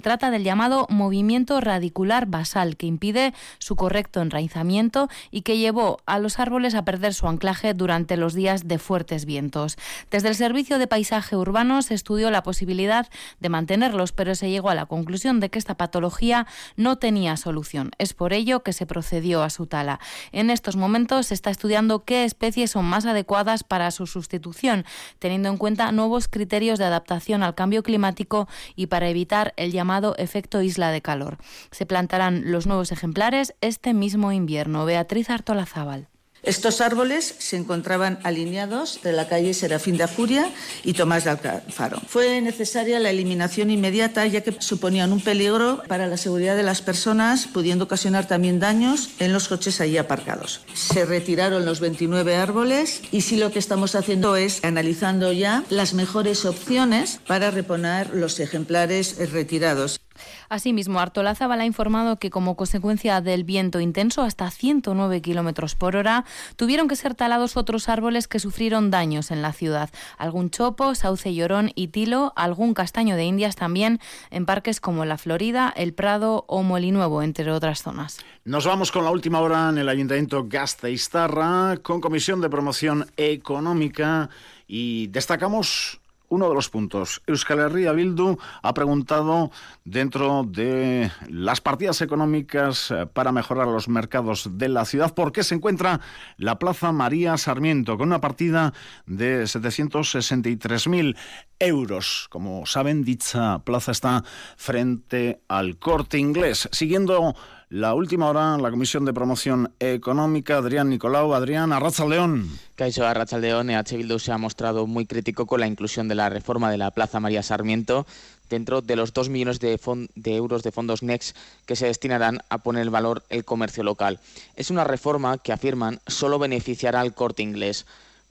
Trata 0.00 0.30
del 0.30 0.44
llamado 0.44 0.86
movimiento 0.90 1.60
radicular 1.60 2.26
basal, 2.26 2.76
que 2.76 2.86
impide 2.86 3.34
su 3.58 3.76
correcto 3.76 4.20
enraizamiento 4.20 5.08
y 5.30 5.42
que 5.42 5.58
llevó 5.58 5.98
a 6.06 6.18
los 6.18 6.38
árboles 6.38 6.74
a 6.74 6.84
perder 6.84 7.14
su 7.14 7.28
anclaje 7.28 7.74
durante 7.74 8.16
los 8.16 8.34
días 8.34 8.68
de 8.68 8.78
fuertes 8.78 9.24
vientos. 9.24 9.76
Desde 10.10 10.28
el 10.28 10.34
Servicio 10.34 10.78
de 10.78 10.86
Paisaje 10.86 11.36
Urbano 11.36 11.82
se 11.82 11.94
estudió 11.94 12.30
la 12.30 12.42
posibilidad 12.42 13.08
de 13.40 13.48
mantenerlos, 13.48 14.12
pero 14.12 14.34
se 14.34 14.50
llegó 14.50 14.70
a 14.70 14.74
la 14.74 14.86
conclusión 14.86 15.40
de 15.40 15.50
que 15.50 15.58
esta 15.58 15.76
patología 15.76 16.46
no 16.76 16.96
tenía 16.96 17.36
solución. 17.36 17.90
Es 17.98 18.14
por 18.14 18.32
ello 18.32 18.62
que 18.62 18.72
se 18.72 18.86
procedió 18.86 19.42
a 19.42 19.50
su 19.50 19.66
tala. 19.66 20.00
En 20.32 20.50
estos 20.50 20.76
momentos 20.76 21.28
se 21.28 21.34
está 21.34 21.50
estudiando 21.50 22.04
qué 22.04 22.24
especies 22.24 22.70
son 22.70 22.84
más 22.84 23.06
adecuadas 23.06 23.64
para 23.64 23.90
su 23.90 24.06
sustitución, 24.06 24.84
teniendo 25.18 25.48
en 25.48 25.56
cuenta 25.56 25.92
nuevos 25.92 26.28
criterios 26.28 26.78
de 26.78 26.84
adaptación 26.84 27.42
al 27.42 27.54
cambio 27.54 27.82
climático 27.82 28.48
y 28.74 28.86
para 28.86 29.08
evitar 29.08 29.54
el 29.56 29.72
llamado 29.72 29.85
efecto 30.16 30.62
isla 30.62 30.90
de 30.90 31.02
calor. 31.02 31.38
Se 31.70 31.86
plantarán 31.86 32.50
los 32.50 32.66
nuevos 32.66 32.92
ejemplares 32.92 33.54
este 33.60 33.94
mismo 33.94 34.32
invierno. 34.32 34.84
Beatriz 34.84 35.30
Artolazábal. 35.30 36.08
Estos 36.46 36.80
árboles 36.80 37.34
se 37.38 37.56
encontraban 37.56 38.20
alineados 38.22 39.00
de 39.02 39.12
la 39.12 39.28
calle 39.28 39.52
Serafín 39.52 39.96
de 39.96 40.04
Ajuria 40.04 40.48
y 40.84 40.92
Tomás 40.92 41.24
de 41.24 41.30
Alfaro. 41.30 42.00
Fue 42.06 42.40
necesaria 42.40 43.00
la 43.00 43.10
eliminación 43.10 43.68
inmediata 43.68 44.24
ya 44.26 44.42
que 44.42 44.54
suponían 44.60 45.12
un 45.12 45.20
peligro 45.20 45.82
para 45.88 46.06
la 46.06 46.16
seguridad 46.16 46.54
de 46.54 46.62
las 46.62 46.82
personas, 46.82 47.48
pudiendo 47.48 47.86
ocasionar 47.86 48.28
también 48.28 48.60
daños 48.60 49.10
en 49.18 49.32
los 49.32 49.48
coches 49.48 49.80
allí 49.80 49.98
aparcados. 49.98 50.60
Se 50.72 51.04
retiraron 51.04 51.64
los 51.64 51.80
29 51.80 52.36
árboles 52.36 53.02
y 53.10 53.22
sí 53.22 53.36
lo 53.36 53.50
que 53.50 53.58
estamos 53.58 53.96
haciendo 53.96 54.36
es 54.36 54.62
analizando 54.64 55.32
ya 55.32 55.64
las 55.68 55.94
mejores 55.94 56.44
opciones 56.44 57.18
para 57.26 57.50
reponer 57.50 58.14
los 58.14 58.38
ejemplares 58.38 59.16
retirados. 59.32 60.00
Asimismo, 60.48 61.00
Artolazábal 61.00 61.60
ha 61.60 61.66
informado 61.66 62.18
que 62.18 62.30
como 62.30 62.56
consecuencia 62.56 63.20
del 63.20 63.44
viento 63.44 63.80
intenso 63.80 64.22
hasta 64.22 64.50
109 64.50 65.20
kilómetros 65.22 65.74
por 65.74 65.96
hora, 65.96 66.24
tuvieron 66.56 66.88
que 66.88 66.96
ser 66.96 67.14
talados 67.14 67.56
otros 67.56 67.88
árboles 67.88 68.28
que 68.28 68.38
sufrieron 68.38 68.90
daños 68.90 69.30
en 69.30 69.42
la 69.42 69.52
ciudad. 69.52 69.90
Algún 70.18 70.50
chopo, 70.50 70.94
sauce 70.94 71.34
llorón 71.34 71.72
y 71.74 71.88
tilo, 71.88 72.32
algún 72.36 72.74
castaño 72.74 73.16
de 73.16 73.24
Indias 73.24 73.56
también 73.56 74.00
en 74.30 74.46
parques 74.46 74.80
como 74.80 75.04
La 75.04 75.18
Florida, 75.18 75.72
El 75.76 75.92
Prado 75.94 76.44
o 76.48 76.62
Molinuevo, 76.62 77.22
entre 77.22 77.50
otras 77.50 77.82
zonas. 77.82 78.18
Nos 78.44 78.66
vamos 78.66 78.92
con 78.92 79.04
la 79.04 79.10
última 79.10 79.40
hora 79.40 79.70
en 79.70 79.78
el 79.78 79.88
Ayuntamiento 79.88 80.46
Gasteiztarra 80.48 81.76
con 81.82 82.00
Comisión 82.00 82.40
de 82.40 82.48
Promoción 82.48 83.06
Económica 83.16 84.30
y 84.68 85.08
destacamos 85.08 86.00
uno 86.28 86.48
de 86.48 86.54
los 86.54 86.68
puntos. 86.68 87.22
Euskal 87.26 87.60
Herria 87.60 87.92
Bildu 87.92 88.38
ha 88.62 88.74
preguntado 88.74 89.50
dentro 89.84 90.44
de 90.44 91.10
las 91.28 91.60
partidas 91.60 92.00
económicas 92.00 92.90
eh, 92.90 93.06
para 93.06 93.32
mejorar 93.32 93.68
los 93.68 93.88
mercados 93.88 94.48
de 94.58 94.68
la 94.68 94.84
ciudad 94.84 95.14
por 95.14 95.32
qué 95.32 95.44
se 95.44 95.54
encuentra 95.54 96.00
la 96.36 96.58
Plaza 96.58 96.92
María 96.92 97.36
Sarmiento 97.36 97.96
con 97.96 98.08
una 98.08 98.20
partida 98.20 98.72
de 99.06 99.44
763.000 99.44 101.16
euros. 101.58 102.26
Como 102.30 102.66
saben, 102.66 103.04
dicha 103.04 103.60
plaza 103.60 103.92
está 103.92 104.24
frente 104.56 105.40
al 105.48 105.78
corte 105.78 106.18
inglés. 106.18 106.68
Siguiendo 106.72 107.34
la 107.68 107.94
última 107.94 108.28
hora, 108.28 108.56
la 108.58 108.70
Comisión 108.70 109.04
de 109.04 109.12
Promoción 109.12 109.72
Económica, 109.80 110.58
Adrián 110.58 110.88
Nicolau. 110.88 111.34
Adrián, 111.34 111.72
Arracha 111.72 112.06
León. 112.06 112.48
Caixo 112.76 113.02
León, 113.40 113.70
EH 113.70 113.96
Bildu 113.96 114.20
se 114.20 114.30
ha 114.30 114.38
mostrado 114.38 114.86
muy 114.86 115.04
crítico 115.04 115.46
con 115.46 115.58
la 115.58 115.66
inclusión 115.66 116.06
de 116.06 116.14
la 116.14 116.28
reforma 116.28 116.70
de 116.70 116.78
la 116.78 116.92
Plaza 116.92 117.18
María 117.18 117.42
Sarmiento 117.42 118.06
dentro 118.48 118.82
de 118.82 118.94
los 118.94 119.12
2 119.12 119.30
millones 119.30 119.58
de, 119.58 119.80
de, 120.14 120.36
euros 120.36 120.62
de 120.62 120.70
fondos 120.70 121.02
NEX 121.02 121.34
que 121.66 121.74
se 121.74 121.86
destinarán 121.86 122.38
a 122.50 122.58
poner 122.58 122.86
en 122.86 122.92
valor 122.92 123.24
el 123.30 123.44
comercio 123.44 123.82
local. 123.82 124.20
Es 124.54 124.70
una 124.70 124.84
reforma 124.84 125.38
que 125.38 125.52
afirman 125.52 125.98
solo 126.06 126.38
beneficiará 126.38 127.00
al 127.00 127.14
corte 127.14 127.42
inglés. 127.42 127.84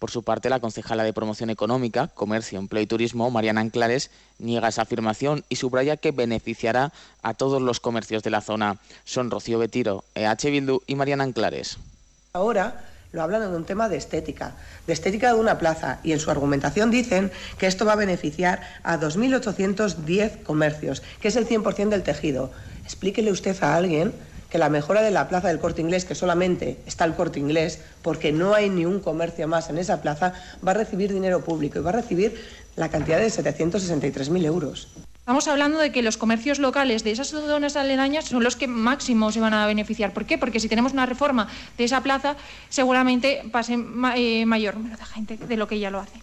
Por 0.06 0.12
su 0.12 0.22
parte, 0.22 0.52
la 0.52 0.60
concejala 0.60 1.04
de 1.04 1.14
Promoción 1.14 1.50
Económica, 1.50 2.10
Comercio, 2.14 2.60
Empleo 2.60 2.84
y 2.84 2.86
Turismo, 2.86 3.32
Mariana 3.32 3.62
Anclares, 3.62 4.12
niega 4.38 4.68
esa 4.68 4.84
afirmación 4.84 5.44
y 5.50 5.56
subraya 5.56 5.98
que 5.98 6.12
beneficiará 6.12 6.94
a 7.24 7.34
todos 7.34 7.60
los 7.60 7.80
comercios 7.80 8.22
de 8.22 8.30
la 8.30 8.42
zona. 8.42 8.78
Son 9.04 9.32
Rocío 9.32 9.58
Betiro, 9.58 10.04
EH 10.14 10.52
Bildu 10.52 10.84
y 10.86 10.94
Mariana 10.94 11.24
Anclares. 11.24 11.80
Ahora 12.34 12.86
lo 13.14 13.24
hablan 13.24 13.50
de 13.50 13.58
un 13.58 13.66
tema 13.66 13.90
de 13.90 13.98
estética, 13.98 14.54
de 14.86 14.94
estética 14.94 15.34
de 15.34 15.40
una 15.40 15.58
plaza, 15.58 15.98
y 16.04 16.12
en 16.12 16.20
su 16.20 16.30
argumentación 16.30 16.92
dicen 16.92 17.32
que 17.58 17.66
esto 17.66 17.84
va 17.84 17.94
a 17.94 17.96
beneficiar 17.96 18.62
a 18.84 19.00
2.810 19.00 20.44
comercios, 20.44 21.02
que 21.20 21.30
es 21.30 21.36
el 21.36 21.48
100% 21.48 21.90
del 21.90 22.04
tejido. 22.04 22.52
Explíquele 22.84 23.32
usted 23.32 23.58
a 23.64 23.76
alguien 23.76 24.14
que 24.56 24.60
la 24.60 24.70
mejora 24.70 25.02
de 25.02 25.12
la 25.12 25.28
plaza 25.28 25.50
del 25.50 25.60
corte 25.60 25.82
inglés, 25.82 26.06
que 26.06 26.16
solamente 26.16 26.80
está 26.86 27.04
el 27.04 27.14
corte 27.14 27.42
inglés, 27.42 27.82
porque 28.02 28.32
no 28.32 28.54
hay 28.54 28.70
ni 28.70 28.86
un 28.86 29.02
comercio 29.02 29.50
más 29.50 29.70
en 29.70 29.78
esa 29.78 30.02
plaza, 30.02 30.32
va 30.66 30.72
a 30.72 30.76
recibir 30.76 31.12
dinero 31.12 31.44
público 31.44 31.78
y 31.78 31.82
va 31.82 31.90
a 31.90 31.96
recibir 32.00 32.42
la 32.78 32.88
cantidad 32.88 33.20
de 33.20 33.28
763.000 33.28 34.46
euros. 34.46 34.88
Estamos 35.20 35.50
hablando 35.50 35.78
de 35.78 35.92
que 35.92 36.02
los 36.02 36.16
comercios 36.16 36.60
locales 36.60 37.04
de 37.04 37.12
esas 37.12 37.28
zonas 37.28 37.76
aledañas 37.76 38.24
son 38.24 38.46
los 38.46 38.56
que 38.56 38.68
máximo 38.68 39.30
se 39.34 39.42
van 39.42 39.54
a 39.54 39.68
beneficiar. 39.68 40.14
¿Por 40.14 40.26
qué? 40.26 40.38
Porque 40.38 40.62
si 40.62 40.70
tenemos 40.70 40.94
una 40.94 41.06
reforma 41.06 41.50
de 41.78 41.84
esa 41.84 42.02
plaza, 42.02 42.38
seguramente 42.70 43.44
pase 43.52 43.78
eh, 44.16 44.46
mayor 44.46 44.78
número 44.78 44.96
de 44.96 45.04
gente 45.04 45.36
de 45.36 45.58
lo 45.58 45.68
que 45.68 45.80
ya 45.80 45.92
lo 45.92 46.00
hace. 46.00 46.18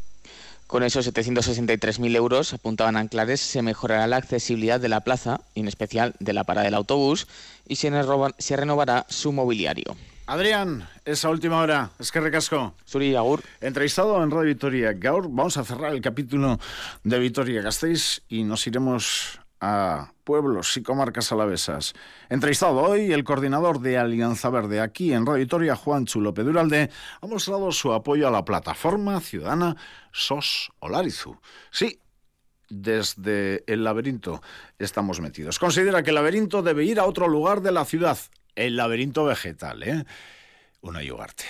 Con 0.73 0.83
esos 0.85 1.07
763.000 1.07 2.17
euros, 2.17 2.55
apuntaban 2.55 2.97
Anclares, 2.97 3.43
se 3.43 3.61
mejorará 3.61 4.07
la 4.07 4.17
accesibilidad 4.17 4.81
de 4.81 4.89
la 4.89 5.01
plaza, 5.01 5.43
en 5.55 5.69
especial 5.69 6.15
de 6.19 6.33
la 6.33 6.45
parada 6.45 6.65
del 6.65 6.73
autobús, 6.73 7.27
y 7.69 7.77
se, 7.77 7.93
se 8.39 8.57
renovará 8.57 9.05
su 9.11 9.33
mobiliario. 9.33 9.95
Adrián, 10.25 10.89
esa 11.05 11.29
última 11.29 11.61
hora, 11.61 11.91
es 11.99 12.11
que 12.11 12.21
recasco. 12.21 12.73
Suri 12.87 13.15
Agur. 13.15 13.43
Entrevistado 13.61 14.23
en 14.23 14.31
Radio 14.31 14.49
Vitoria 14.49 14.95
Gaur, 14.95 15.25
vamos 15.25 15.59
a 15.59 15.65
cerrar 15.65 15.93
el 15.93 16.01
capítulo 16.01 16.59
de 17.05 17.19
Vitoria 17.19 17.61
Gasteiz 17.61 18.23
y 18.31 18.43
nos 18.45 18.67
iremos 18.67 19.42
a 19.63 20.13
pueblos 20.25 20.77
y 20.77 20.83
comarcas 20.83 21.31
alavesas. 21.31 21.95
Entrevistado 22.29 22.83
hoy, 22.83 23.13
el 23.13 23.23
coordinador 23.23 23.81
de 23.81 23.97
Alianza 23.97 24.51
Verde 24.51 24.81
aquí 24.81 25.13
en 25.13 25.25
Radio 25.25 25.45
Vitoria, 25.45 25.77
Juan 25.77 26.05
Chulo 26.05 26.35
Peduralde, 26.35 26.91
ha 27.21 27.27
mostrado 27.29 27.71
su 27.71 27.93
apoyo 27.93 28.27
a 28.27 28.33
la 28.33 28.45
plataforma 28.45 29.21
ciudadana 29.21 29.77
SOS 30.11 30.73
Olarizu. 30.81 31.39
Sí, 31.71 32.01
desde 32.69 33.63
el 33.73 33.85
laberinto 33.85 34.43
estamos 34.81 35.21
metidos. 35.21 35.61
Considera 35.61 36.03
que 36.03 36.11
el 36.11 36.17
laberinto 36.17 36.63
debe 36.63 36.85
ir 36.85 36.99
a 36.99 37.05
otro 37.05 37.29
lugar 37.29 37.61
de 37.61 37.71
la 37.71 37.85
ciudad, 37.85 38.19
el 38.57 38.77
laberinto 38.77 39.25
vegetal, 39.25 39.85
¿eh? 39.85 40.05
Una 40.81 41.05
yugarte. 41.05 41.45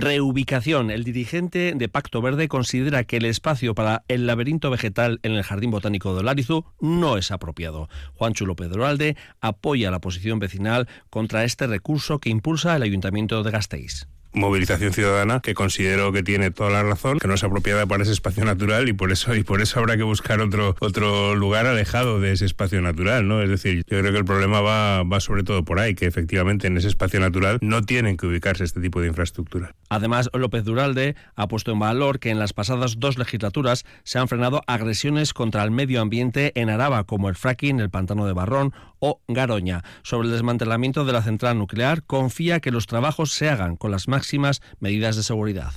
Reubicación. 0.00 0.90
El 0.90 1.04
dirigente 1.04 1.72
de 1.74 1.88
Pacto 1.88 2.22
Verde 2.22 2.48
considera 2.48 3.04
que 3.04 3.18
el 3.18 3.24
espacio 3.24 3.74
para 3.74 4.04
el 4.08 4.26
laberinto 4.26 4.70
vegetal 4.70 5.20
en 5.22 5.32
el 5.32 5.42
Jardín 5.42 5.70
Botánico 5.70 6.14
de 6.14 6.20
Olarizu 6.20 6.64
no 6.80 7.16
es 7.16 7.30
apropiado. 7.30 7.88
Juan 8.14 8.32
Chulo 8.32 8.56
Pedroalde 8.56 9.16
apoya 9.40 9.90
la 9.90 10.00
posición 10.00 10.38
vecinal 10.38 10.88
contra 11.10 11.44
este 11.44 11.66
recurso 11.66 12.18
que 12.18 12.30
impulsa 12.30 12.76
el 12.76 12.82
Ayuntamiento 12.82 13.42
de 13.42 13.50
Gasteiz 13.50 14.06
movilización 14.38 14.92
ciudadana 14.92 15.40
que 15.40 15.54
considero 15.54 16.12
que 16.12 16.22
tiene 16.22 16.50
toda 16.50 16.70
la 16.70 16.82
razón, 16.82 17.18
que 17.18 17.28
no 17.28 17.34
es 17.34 17.44
apropiada 17.44 17.86
para 17.86 18.02
ese 18.02 18.12
espacio 18.12 18.44
natural 18.44 18.88
y 18.88 18.92
por 18.92 19.12
eso 19.12 19.34
y 19.34 19.42
por 19.42 19.60
eso 19.60 19.78
habrá 19.78 19.96
que 19.96 20.02
buscar 20.02 20.40
otro 20.40 20.76
otro 20.80 21.34
lugar 21.34 21.66
alejado 21.66 22.20
de 22.20 22.32
ese 22.32 22.46
espacio 22.46 22.80
natural, 22.80 23.26
¿no? 23.28 23.42
Es 23.42 23.50
decir, 23.50 23.84
yo 23.88 23.98
creo 24.00 24.12
que 24.12 24.18
el 24.18 24.24
problema 24.24 24.60
va 24.60 25.02
va 25.02 25.20
sobre 25.20 25.42
todo 25.42 25.64
por 25.64 25.78
ahí, 25.78 25.94
que 25.94 26.06
efectivamente 26.06 26.66
en 26.66 26.76
ese 26.76 26.88
espacio 26.88 27.20
natural 27.20 27.58
no 27.60 27.82
tienen 27.82 28.16
que 28.16 28.26
ubicarse 28.26 28.64
este 28.64 28.80
tipo 28.80 29.00
de 29.00 29.08
infraestructura. 29.08 29.74
Además, 29.88 30.30
López 30.32 30.64
Duralde 30.64 31.16
ha 31.34 31.48
puesto 31.48 31.72
en 31.72 31.78
valor 31.78 32.18
que 32.18 32.30
en 32.30 32.38
las 32.38 32.52
pasadas 32.52 32.98
dos 32.98 33.18
legislaturas 33.18 33.84
se 34.04 34.18
han 34.18 34.28
frenado 34.28 34.62
agresiones 34.66 35.34
contra 35.34 35.64
el 35.64 35.70
medio 35.70 36.00
ambiente 36.00 36.52
en 36.54 36.70
Araba, 36.70 37.04
como 37.04 37.28
el 37.28 37.36
fracking, 37.36 37.80
el 37.80 37.90
pantano 37.90 38.26
de 38.26 38.32
Barrón 38.32 38.72
o 39.00 39.20
Garoña. 39.28 39.84
Sobre 40.02 40.28
el 40.28 40.32
desmantelamiento 40.32 41.04
de 41.04 41.12
la 41.12 41.22
central 41.22 41.58
nuclear, 41.58 42.02
confía 42.02 42.60
que 42.60 42.70
los 42.70 42.86
trabajos 42.86 43.32
se 43.32 43.48
hagan 43.48 43.76
con 43.76 43.90
las 43.90 44.08
máximas 44.08 44.62
medidas 44.80 45.16
de 45.16 45.22
seguridad 45.22 45.72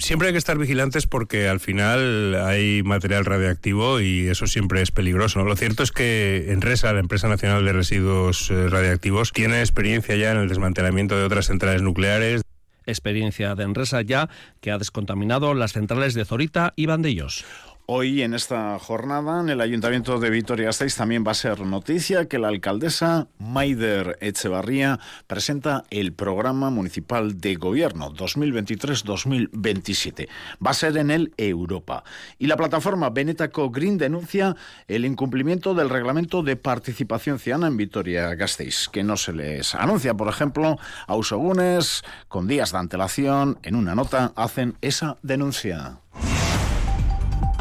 siempre 0.00 0.28
hay 0.28 0.34
que 0.34 0.38
estar 0.38 0.58
vigilantes 0.58 1.06
porque 1.06 1.48
al 1.48 1.60
final 1.60 2.34
hay 2.34 2.82
material 2.82 3.24
radioactivo 3.24 4.00
y 4.00 4.28
eso 4.28 4.46
siempre 4.46 4.82
es 4.82 4.90
peligroso. 4.90 5.44
Lo 5.44 5.56
cierto 5.56 5.82
es 5.82 5.92
que 5.92 6.46
Enresa, 6.48 6.92
la 6.92 7.00
empresa 7.00 7.28
nacional 7.28 7.64
de 7.64 7.72
residuos 7.72 8.50
eh, 8.50 8.68
radiactivos, 8.68 9.32
tiene 9.32 9.60
experiencia 9.60 10.16
ya 10.16 10.32
en 10.32 10.38
el 10.38 10.48
desmantelamiento 10.48 11.16
de 11.16 11.24
otras 11.24 11.46
centrales 11.46 11.82
nucleares. 11.82 12.42
Experiencia 12.86 13.54
de 13.54 13.64
Enresa 13.64 14.02
ya 14.02 14.28
que 14.60 14.70
ha 14.70 14.78
descontaminado 14.78 15.54
las 15.54 15.72
centrales 15.72 16.14
de 16.14 16.24
Zorita 16.24 16.72
y 16.76 16.86
Bandellos. 16.86 17.44
Hoy 17.92 18.22
en 18.22 18.34
esta 18.34 18.78
jornada 18.78 19.40
en 19.40 19.48
el 19.48 19.60
Ayuntamiento 19.60 20.20
de 20.20 20.30
Vitoria-Gasteiz 20.30 20.94
también 20.94 21.24
va 21.26 21.32
a 21.32 21.34
ser 21.34 21.62
noticia 21.62 22.28
que 22.28 22.38
la 22.38 22.46
alcaldesa 22.46 23.26
Maider 23.40 24.16
Echevarría 24.20 25.00
presenta 25.26 25.82
el 25.90 26.12
programa 26.12 26.70
municipal 26.70 27.40
de 27.40 27.56
gobierno 27.56 28.14
2023-2027. 28.14 30.28
Va 30.64 30.70
a 30.70 30.74
ser 30.74 30.98
en 30.98 31.10
el 31.10 31.34
Europa. 31.36 32.04
Y 32.38 32.46
la 32.46 32.56
plataforma 32.56 33.10
Benetaco 33.10 33.70
Green 33.70 33.98
denuncia 33.98 34.54
el 34.86 35.04
incumplimiento 35.04 35.74
del 35.74 35.90
reglamento 35.90 36.44
de 36.44 36.54
participación 36.54 37.40
ciudadana 37.40 37.66
en 37.66 37.76
Vitoria-Gasteiz, 37.76 38.88
que 38.88 39.02
no 39.02 39.16
se 39.16 39.32
les 39.32 39.74
anuncia, 39.74 40.14
por 40.14 40.28
ejemplo, 40.28 40.78
a 41.08 41.16
Usogunes 41.16 42.04
con 42.28 42.46
días 42.46 42.70
de 42.70 42.78
antelación. 42.78 43.58
En 43.64 43.74
una 43.74 43.96
nota 43.96 44.32
hacen 44.36 44.76
esa 44.80 45.16
denuncia. 45.22 45.98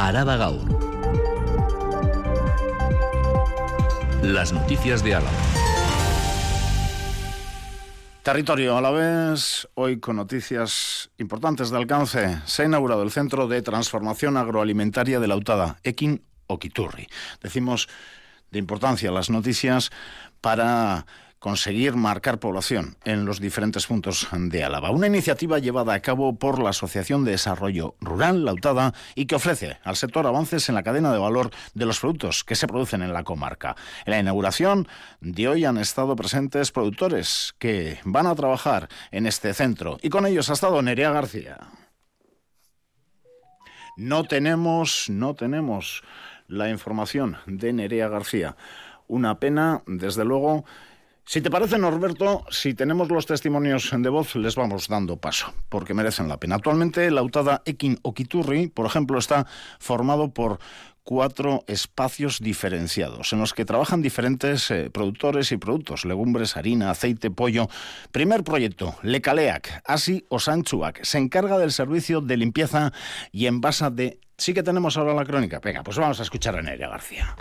Araba 0.01 0.37
Gaur. 0.37 0.65
Las 4.23 4.53
noticias 4.53 5.03
de 5.03 5.15
Álava. 5.15 5.37
Territorio 8.23 8.77
a 8.77 8.81
la 8.81 8.91
vez, 8.91 9.67
hoy 9.73 9.99
con 9.99 10.15
noticias 10.15 11.11
importantes 11.17 11.69
de 11.69 11.75
alcance. 11.75 12.39
Se 12.45 12.61
ha 12.61 12.65
inaugurado 12.65 13.03
el 13.03 13.11
Centro 13.11 13.49
de 13.49 13.61
Transformación 13.61 14.37
Agroalimentaria 14.37 15.19
de 15.19 15.27
la 15.27 15.35
UTADA, 15.35 15.79
Ekin 15.83 16.23
Okiturri. 16.47 17.09
Decimos 17.41 17.89
de 18.51 18.59
importancia 18.59 19.11
las 19.11 19.29
noticias 19.29 19.89
para 20.39 21.05
conseguir 21.39 21.95
marcar 21.95 22.39
población 22.39 22.97
en 23.05 23.25
los 23.25 23.39
diferentes 23.39 23.87
puntos 23.87 24.27
de 24.31 24.63
Álava. 24.63 24.91
Una 24.91 25.07
iniciativa 25.07 25.59
llevada 25.59 25.93
a 25.93 26.01
cabo 26.01 26.35
por 26.35 26.61
la 26.61 26.71
Asociación 26.71 27.23
de 27.23 27.31
Desarrollo 27.31 27.95
Rural 28.01 28.43
Lautada 28.45 28.93
y 29.15 29.25
que 29.25 29.35
ofrece 29.35 29.77
al 29.83 29.95
sector 29.95 30.27
avances 30.27 30.67
en 30.69 30.75
la 30.75 30.83
cadena 30.83 31.13
de 31.13 31.19
valor 31.19 31.51
de 31.73 31.85
los 31.85 31.99
productos 31.99 32.43
que 32.43 32.55
se 32.55 32.67
producen 32.67 33.01
en 33.01 33.13
la 33.13 33.23
comarca. 33.23 33.75
En 34.05 34.11
la 34.11 34.19
inauguración 34.19 34.87
de 35.21 35.47
hoy 35.47 35.65
han 35.65 35.77
estado 35.77 36.15
presentes 36.15 36.71
productores 36.71 37.55
que 37.57 37.99
van 38.03 38.27
a 38.27 38.35
trabajar 38.35 38.89
en 39.11 39.25
este 39.25 39.53
centro 39.53 39.97
y 40.01 40.09
con 40.09 40.25
ellos 40.25 40.49
ha 40.49 40.53
estado 40.53 40.81
Nerea 40.81 41.11
García. 41.11 41.57
No 43.95 44.23
tenemos, 44.23 45.09
no 45.09 45.35
tenemos 45.35 46.03
la 46.47 46.69
información 46.69 47.37
de 47.45 47.73
Nerea 47.73 48.07
García. 48.07 48.55
Una 49.07 49.39
pena, 49.39 49.83
desde 49.87 50.23
luego, 50.23 50.65
si 51.29 51.41
te 51.41 51.51
parece, 51.51 51.77
Norberto, 51.77 52.43
si 52.49 52.73
tenemos 52.73 53.11
los 53.11 53.27
testimonios 53.27 53.91
de 53.95 54.09
voz, 54.09 54.35
les 54.35 54.55
vamos 54.55 54.87
dando 54.87 55.17
paso, 55.17 55.53
porque 55.69 55.93
merecen 55.93 56.27
la 56.27 56.39
pena. 56.39 56.55
Actualmente, 56.55 57.11
la 57.11 57.21
UTADA 57.21 57.61
Ekin 57.65 57.99
Okiturri, 58.01 58.69
por 58.69 58.87
ejemplo, 58.87 59.19
está 59.19 59.45
formado 59.77 60.33
por 60.33 60.57
cuatro 61.03 61.63
espacios 61.67 62.39
diferenciados 62.39 63.31
en 63.31 63.41
los 63.41 63.53
que 63.53 63.63
trabajan 63.63 64.01
diferentes 64.01 64.71
eh, 64.71 64.89
productores 64.89 65.51
y 65.51 65.57
productos, 65.57 66.03
legumbres, 66.03 66.57
harina, 66.57 66.89
aceite, 66.89 67.29
pollo. 67.29 67.69
Primer 68.11 68.43
proyecto, 68.43 68.95
Lecaleac, 69.03 69.83
Asi 69.85 70.25
Osanchuac, 70.29 71.03
se 71.03 71.19
encarga 71.19 71.59
del 71.59 71.71
servicio 71.71 72.21
de 72.21 72.37
limpieza 72.37 72.91
y 73.31 73.45
envasa 73.45 73.91
de 73.91 74.19
Sí 74.35 74.55
que 74.55 74.63
tenemos 74.63 74.97
ahora 74.97 75.13
la 75.13 75.25
crónica. 75.25 75.59
Venga, 75.59 75.83
pues 75.83 75.97
vamos 75.97 76.19
a 76.21 76.23
escuchar 76.23 76.55
a 76.55 76.61
Nerea 76.63 76.87
García. 76.87 77.35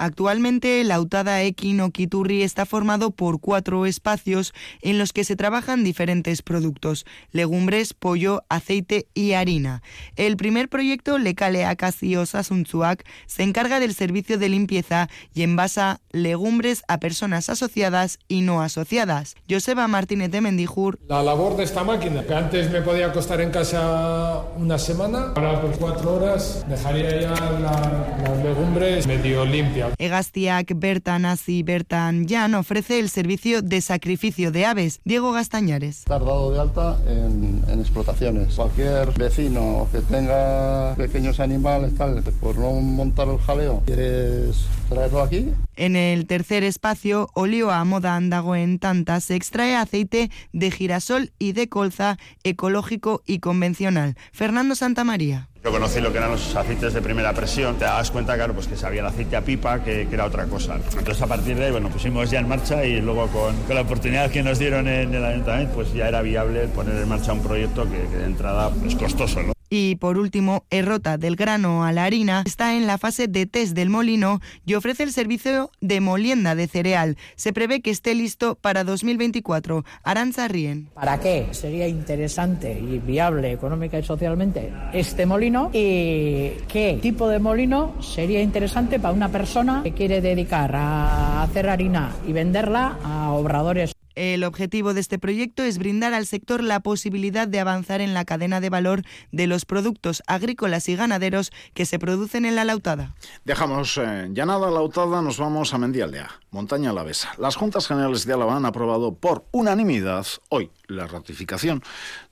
Actualmente, 0.00 0.82
la 0.82 0.94
Autada 0.94 1.42
Equino 1.42 1.90
Quiturri 1.90 2.42
está 2.42 2.64
formado 2.64 3.10
por 3.10 3.38
cuatro 3.38 3.84
espacios 3.84 4.54
en 4.80 4.98
los 4.98 5.12
que 5.12 5.24
se 5.24 5.36
trabajan 5.36 5.84
diferentes 5.84 6.40
productos, 6.40 7.04
legumbres, 7.32 7.92
pollo, 7.92 8.42
aceite 8.48 9.08
y 9.12 9.32
harina. 9.32 9.82
El 10.16 10.38
primer 10.38 10.70
proyecto, 10.70 11.18
Lecale 11.18 11.66
Akasi 11.66 12.16
Osasuntzuak, 12.16 13.04
se 13.26 13.42
encarga 13.42 13.78
del 13.78 13.94
servicio 13.94 14.38
de 14.38 14.48
limpieza 14.48 15.10
y 15.34 15.42
envasa 15.42 16.00
legumbres 16.12 16.82
a 16.88 16.98
personas 16.98 17.50
asociadas 17.50 18.18
y 18.26 18.40
no 18.40 18.62
asociadas. 18.62 19.34
Joseba 19.50 19.86
Martínez 19.86 20.30
de 20.30 20.40
Mendijur. 20.40 20.98
La 21.08 21.22
labor 21.22 21.58
de 21.58 21.64
esta 21.64 21.84
máquina, 21.84 22.24
que 22.24 22.32
antes 22.32 22.70
me 22.70 22.80
podía 22.80 23.12
costar 23.12 23.42
en 23.42 23.50
casa 23.50 24.46
una 24.56 24.78
semana, 24.78 25.34
ahora 25.36 25.60
por 25.60 25.78
cuatro 25.78 26.14
horas 26.14 26.64
dejaría 26.70 27.20
ya 27.20 27.34
la, 27.34 28.16
las 28.24 28.42
legumbres 28.42 29.06
medio 29.06 29.44
limpias. 29.44 29.89
Egastiac 29.98 30.72
Bertan 30.76 31.24
Asi 31.24 31.62
Bertan 31.62 32.26
Jan 32.28 32.54
ofrece 32.54 32.98
el 32.98 33.08
servicio 33.08 33.62
de 33.62 33.80
sacrificio 33.80 34.50
de 34.50 34.66
aves. 34.66 35.00
Diego 35.04 35.32
Gastañares. 35.32 36.00
Estar 36.00 36.24
dado 36.24 36.52
de 36.52 36.60
alta 36.60 36.98
en, 37.06 37.62
en, 37.68 37.80
explotaciones. 37.80 38.54
Cualquier 38.54 39.12
vecino 39.18 39.88
que 39.92 40.00
tenga 40.00 40.94
pequeños 40.96 41.40
animales, 41.40 41.94
tal, 41.96 42.22
por 42.40 42.56
no 42.56 42.72
montar 42.72 43.28
el 43.28 43.38
jaleo, 43.38 43.82
¿quieres 43.84 44.64
traerlo 44.88 45.22
aquí? 45.22 45.52
En 45.76 45.96
el 45.96 46.26
tercer 46.26 46.62
espacio, 46.62 47.28
olioa 47.34 47.84
moda 47.84 48.16
en 48.18 48.78
tanta, 48.78 49.20
se 49.20 49.34
extrae 49.34 49.76
aceite 49.76 50.30
de 50.52 50.70
girasol 50.70 51.32
y 51.38 51.52
de 51.52 51.68
colza 51.68 52.18
ecológico 52.44 53.22
y 53.26 53.38
convencional. 53.38 54.16
Fernando 54.32 54.74
Santamaría. 54.74 55.49
Yo 55.62 55.70
conocí 55.70 56.00
lo 56.00 56.10
que 56.10 56.16
eran 56.16 56.30
los 56.30 56.56
aceites 56.56 56.94
de 56.94 57.02
primera 57.02 57.34
presión, 57.34 57.76
te 57.76 57.84
das 57.84 58.10
cuenta, 58.10 58.34
claro, 58.34 58.54
pues 58.54 58.66
que 58.66 58.76
sabía 58.76 59.00
el 59.00 59.06
aceite 59.06 59.36
a 59.36 59.42
pipa, 59.42 59.84
que, 59.84 60.08
era 60.10 60.24
otra 60.24 60.46
cosa. 60.46 60.76
Entonces 60.76 61.20
a 61.20 61.26
partir 61.26 61.54
de 61.56 61.66
ahí, 61.66 61.70
bueno, 61.70 61.90
pusimos 61.90 62.30
ya 62.30 62.40
en 62.40 62.48
marcha 62.48 62.82
y 62.82 63.02
luego 63.02 63.26
con, 63.26 63.54
con 63.64 63.74
la 63.74 63.82
oportunidad 63.82 64.30
que 64.30 64.42
nos 64.42 64.58
dieron 64.58 64.88
en 64.88 65.14
el 65.14 65.22
ayuntamiento, 65.22 65.74
pues 65.74 65.92
ya 65.92 66.08
era 66.08 66.22
viable 66.22 66.66
poner 66.68 66.96
en 66.96 67.08
marcha 67.08 67.34
un 67.34 67.42
proyecto 67.42 67.84
que, 67.84 67.98
que 68.08 68.16
de 68.16 68.24
entrada 68.24 68.70
es 68.86 68.94
costoso, 68.94 69.42
¿no? 69.42 69.52
Y 69.70 69.94
por 69.94 70.18
último, 70.18 70.64
Errota 70.68 71.16
del 71.16 71.36
grano 71.36 71.84
a 71.84 71.92
la 71.92 72.04
harina 72.04 72.42
está 72.44 72.74
en 72.74 72.88
la 72.88 72.98
fase 72.98 73.28
de 73.28 73.46
test 73.46 73.72
del 73.72 73.88
molino 73.88 74.40
y 74.66 74.74
ofrece 74.74 75.04
el 75.04 75.12
servicio 75.12 75.70
de 75.80 76.00
molienda 76.00 76.56
de 76.56 76.66
cereal. 76.66 77.16
Se 77.36 77.52
prevé 77.52 77.80
que 77.80 77.90
esté 77.90 78.16
listo 78.16 78.56
para 78.56 78.82
2024. 78.82 79.84
Aranza 80.02 80.48
Rien. 80.48 80.88
¿Para 80.94 81.20
qué 81.20 81.46
sería 81.52 81.86
interesante 81.86 82.72
y 82.80 82.98
viable 82.98 83.52
económica 83.52 83.96
y 83.96 84.02
socialmente 84.02 84.72
este 84.92 85.24
molino? 85.24 85.70
¿Y 85.72 86.50
qué 86.66 86.98
tipo 87.00 87.28
de 87.28 87.38
molino 87.38 87.94
sería 88.02 88.42
interesante 88.42 88.98
para 88.98 89.14
una 89.14 89.28
persona 89.28 89.82
que 89.84 89.92
quiere 89.92 90.20
dedicar 90.20 90.74
a 90.74 91.44
hacer 91.44 91.68
harina 91.68 92.12
y 92.26 92.32
venderla 92.32 92.98
a 93.04 93.30
obradores? 93.30 93.92
El 94.14 94.44
objetivo 94.44 94.94
de 94.94 95.00
este 95.00 95.18
proyecto 95.18 95.62
es 95.62 95.78
brindar 95.78 96.14
al 96.14 96.26
sector 96.26 96.62
la 96.62 96.80
posibilidad 96.80 97.46
de 97.46 97.60
avanzar 97.60 98.00
en 98.00 98.14
la 98.14 98.24
cadena 98.24 98.60
de 98.60 98.70
valor 98.70 99.02
de 99.32 99.46
los 99.46 99.64
productos 99.64 100.22
agrícolas 100.26 100.88
y 100.88 100.96
ganaderos 100.96 101.52
que 101.74 101.86
se 101.86 101.98
producen 101.98 102.44
en 102.44 102.56
la 102.56 102.64
lautada. 102.64 103.14
Dejamos 103.44 103.98
eh, 103.98 104.28
ya 104.32 104.46
nada 104.46 104.70
lautada, 104.70 105.22
nos 105.22 105.38
vamos 105.38 105.72
a 105.74 105.78
Mendialdea, 105.78 106.30
montaña 106.50 106.90
alavesa. 106.90 107.32
Las 107.38 107.56
Juntas 107.56 107.86
Generales 107.86 108.24
de 108.26 108.34
Álava 108.34 108.56
han 108.56 108.66
aprobado 108.66 109.14
por 109.14 109.44
unanimidad 109.52 110.26
hoy 110.48 110.70
la 110.90 111.06
ratificación 111.06 111.82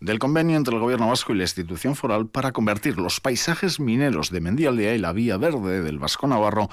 del 0.01 0.19
convenio 0.19 0.57
entre 0.57 0.75
el 0.75 0.81
Gobierno 0.81 1.09
vasco 1.09 1.33
y 1.33 1.37
la 1.39 1.45
institución 1.45 1.97
foral 1.97 2.27
para 2.27 2.53
convertir 2.53 2.99
los 2.99 3.21
paisajes 3.21 3.81
mineros 3.81 4.31
de 4.31 4.41
Mendialdea 4.41 4.95
y 4.95 4.99
la 4.99 5.13
vía 5.13 5.37
verde 5.37 5.83
del 5.83 5.99
Vasco 5.99 6.27
Navarro 6.27 6.69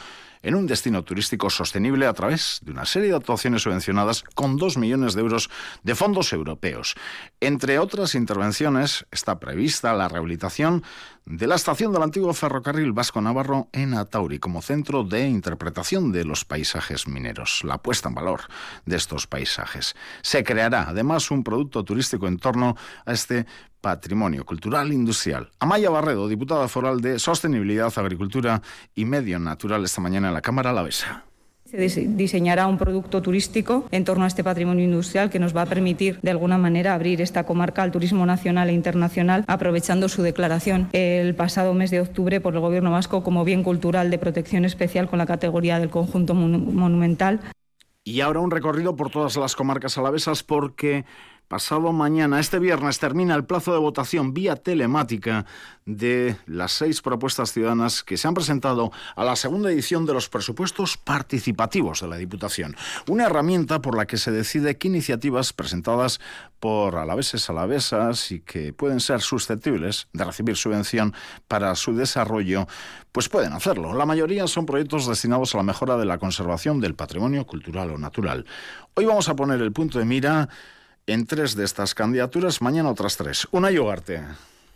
en 0.46 0.54
un 0.54 0.68
destino 0.68 1.04
turístico 1.04 1.50
sostenible 1.50 2.06
a 2.06 2.14
través 2.14 2.60
de 2.62 2.72
una 2.72 2.86
serie 2.86 3.10
de 3.10 3.16
actuaciones 3.16 3.64
subvencionadas 3.64 4.24
con 4.36 4.58
dos 4.58 4.78
millones 4.78 5.16
de 5.16 5.22
euros 5.22 5.50
de 5.84 5.96
fondos 5.96 6.34
europeos. 6.34 6.96
Entre 7.40 7.80
otras 7.80 8.14
intervenciones 8.14 9.08
está 9.12 9.40
prevista 9.40 9.94
la 9.94 10.08
rehabilitación 10.08 10.84
de 11.26 11.48
la 11.48 11.56
estación 11.56 11.92
del 11.92 12.04
antiguo 12.04 12.34
ferrocarril 12.34 12.94
Vasco 12.94 13.20
Navarro 13.20 13.68
en 13.72 13.96
Atauri 13.96 14.38
como 14.38 14.62
centro 14.62 15.04
de 15.04 15.28
interpretación 15.28 16.12
de 16.12 16.24
los 16.24 16.46
paisajes 16.46 17.08
mineros, 17.08 17.62
la 17.64 17.80
puesta 17.80 18.10
en 18.10 18.16
valor 18.16 18.42
de 18.86 18.96
estos 18.96 19.26
paisajes. 19.26 19.96
Se 20.22 20.44
creará 20.44 20.90
además 20.90 21.32
un 21.32 21.44
producto 21.44 21.84
turístico 21.84 22.28
en 22.28 22.38
torno 22.38 22.76
a 23.06 23.12
este 23.12 23.48
patrimonio 23.82 24.46
cultural 24.46 24.94
industrial. 24.94 25.52
Amaya 25.60 25.90
Barredo, 25.90 26.28
diputada 26.28 26.68
foral 26.68 27.02
de 27.02 27.18
Sostenibilidad, 27.18 27.92
Agricultura 27.98 28.62
y 28.94 29.06
Medio 29.06 29.40
Natural 29.40 29.84
esta 29.84 30.02
mañana 30.02 30.28
en 30.28 30.34
la 30.36 30.42
Cámara 30.42 30.70
Alavesa. 30.70 31.26
Se 31.76 32.08
diseñará 32.08 32.68
un 32.68 32.78
producto 32.78 33.22
turístico 33.22 33.86
en 33.92 34.06
torno 34.06 34.24
a 34.24 34.28
este 34.28 34.44
patrimonio 34.44 34.86
industrial 34.86 35.30
que 35.30 35.40
nos 35.40 35.56
va 35.56 35.64
a 35.64 35.66
permitir, 35.66 36.20
de 36.22 36.32
alguna 36.32 36.58
manera, 36.58 36.94
abrir 36.94 37.22
esta 37.22 37.46
comarca 37.46 37.84
al 37.84 37.92
turismo 37.92 38.26
nacional 38.26 38.70
e 38.70 38.74
internacional, 38.74 39.44
aprovechando 39.48 40.08
su 40.08 40.22
declaración 40.22 40.88
el 40.94 41.36
pasado 41.36 41.74
mes 41.74 41.92
de 41.92 42.00
octubre 42.00 42.40
por 42.40 42.54
el 42.54 42.62
Gobierno 42.62 42.92
vasco 42.92 43.24
como 43.24 43.44
bien 43.44 43.64
cultural 43.64 44.10
de 44.10 44.18
protección 44.18 44.64
especial 44.64 45.10
con 45.10 45.20
la 45.20 45.26
categoría 45.26 45.80
del 45.80 45.90
conjunto 45.90 46.34
monumental. 46.34 47.42
Y 48.08 48.22
ahora 48.22 48.40
un 48.40 48.52
recorrido 48.52 48.96
por 48.96 49.10
todas 49.10 49.36
las 49.36 49.56
comarcas 49.56 49.98
alavesas 49.98 50.44
porque 50.44 51.06
Pasado 51.48 51.92
mañana, 51.92 52.40
este 52.40 52.58
viernes, 52.58 52.98
termina 52.98 53.36
el 53.36 53.46
plazo 53.46 53.72
de 53.72 53.78
votación 53.78 54.34
vía 54.34 54.56
telemática 54.56 55.46
de 55.86 56.38
las 56.48 56.72
seis 56.72 57.04
propuestas 57.04 57.52
ciudadanas 57.52 58.02
que 58.02 58.18
se 58.18 58.28
han 58.28 58.34
presentado 58.34 58.92
a 59.16 59.24
la 59.24 59.36
segunda 59.36 59.70
edición 59.70 60.08
de 60.08 60.14
los 60.14 60.28
presupuestos 60.28 60.98
participativos 60.98 62.02
de 62.02 62.08
la 62.08 62.18
Diputación. 62.18 62.76
Una 63.08 63.28
herramienta 63.28 63.80
por 63.80 63.96
la 63.96 64.08
que 64.08 64.18
se 64.18 64.32
decide 64.32 64.78
qué 64.78 64.88
iniciativas 64.88 65.54
presentadas 65.54 66.20
por 66.60 66.96
alaveses 66.96 67.48
alavesas 67.48 68.32
y 68.32 68.40
que 68.40 68.74
pueden 68.74 69.00
ser 69.00 69.22
susceptibles 69.22 70.08
de 70.14 70.24
recibir 70.24 70.56
subvención 70.56 71.14
para 71.48 71.76
su 71.76 71.96
desarrollo, 71.96 72.68
pues 73.12 73.30
pueden 73.30 73.54
hacerlo. 73.54 73.94
La 73.94 74.08
mayoría 74.08 74.48
son 74.48 74.66
proyectos 74.66 75.06
destinados 75.08 75.54
a 75.54 75.58
la 75.58 75.64
mejora 75.64 75.96
de 75.96 76.06
la 76.06 76.18
conservación 76.18 76.82
del 76.82 76.96
patrimonio 76.96 77.46
cultural 77.46 77.92
o 77.92 78.00
natural. 78.00 78.48
Hoy 78.96 79.06
vamos 79.06 79.30
a 79.30 79.36
poner 79.36 79.62
el 79.62 79.72
punto 79.72 80.00
de 80.00 80.06
mira 80.06 80.50
en 81.08 81.28
tres 81.28 81.56
de 81.56 81.66
estas 81.66 81.94
candidaturas, 81.94 82.62
mañana 82.62 82.90
otras 82.90 83.18
tres. 83.18 83.48
Una 83.52 83.72
Yogarte. 83.72 84.24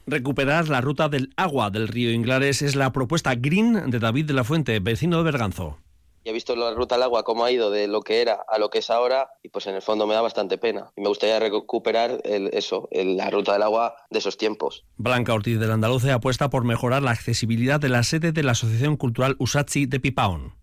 Recuperar 0.06 0.70
la 0.70 0.82
ruta 0.82 1.10
del 1.10 1.34
agua 1.38 1.70
del 1.70 1.88
río 1.88 2.12
Inglares 2.12 2.62
es 2.62 2.76
la 2.76 2.92
propuesta 2.92 3.36
Green 3.36 3.90
de 3.90 4.00
David 4.00 4.26
de 4.26 4.34
la 4.34 4.44
Fuente, 4.44 4.80
vecino 4.80 5.18
de 5.18 5.24
Berganzo. 5.24 5.78
Ya 6.26 6.32
he 6.32 6.34
visto 6.34 6.56
la 6.56 6.74
ruta 6.74 6.96
del 6.96 7.04
agua 7.04 7.24
cómo 7.24 7.46
ha 7.46 7.52
ido 7.52 7.72
de 7.72 7.88
lo 7.88 8.02
que 8.02 8.22
era 8.22 8.40
a 8.48 8.60
lo 8.60 8.70
que 8.70 8.80
es 8.80 8.90
ahora 8.90 9.30
y 9.42 9.50
pues 9.50 9.68
en 9.68 9.76
el 9.76 9.82
fondo 9.82 10.06
me 10.06 10.14
da 10.14 10.22
bastante 10.22 10.58
pena. 10.58 10.92
Y 10.98 11.02
me 11.02 11.08
gustaría 11.08 11.40
recuperar 11.40 12.22
el, 12.26 12.50
eso, 12.54 12.90
el, 12.92 13.18
la 13.18 13.30
ruta 13.30 13.54
del 13.54 13.64
agua 13.64 13.96
de 14.10 14.20
esos 14.20 14.38
tiempos. 14.38 14.84
Blanca 14.98 15.34
Ortiz 15.34 15.60
del 15.60 15.72
Andaluce 15.72 16.12
apuesta 16.12 16.50
por 16.50 16.66
mejorar 16.66 17.02
la 17.02 17.12
accesibilidad 17.12 17.80
de 17.80 17.90
la 17.90 18.04
sede 18.04 18.32
de 18.32 18.44
la 18.44 18.52
Asociación 18.52 18.98
Cultural 18.98 19.36
Usatsi 19.40 19.86
de 19.86 20.00
Pipaón 20.00 20.60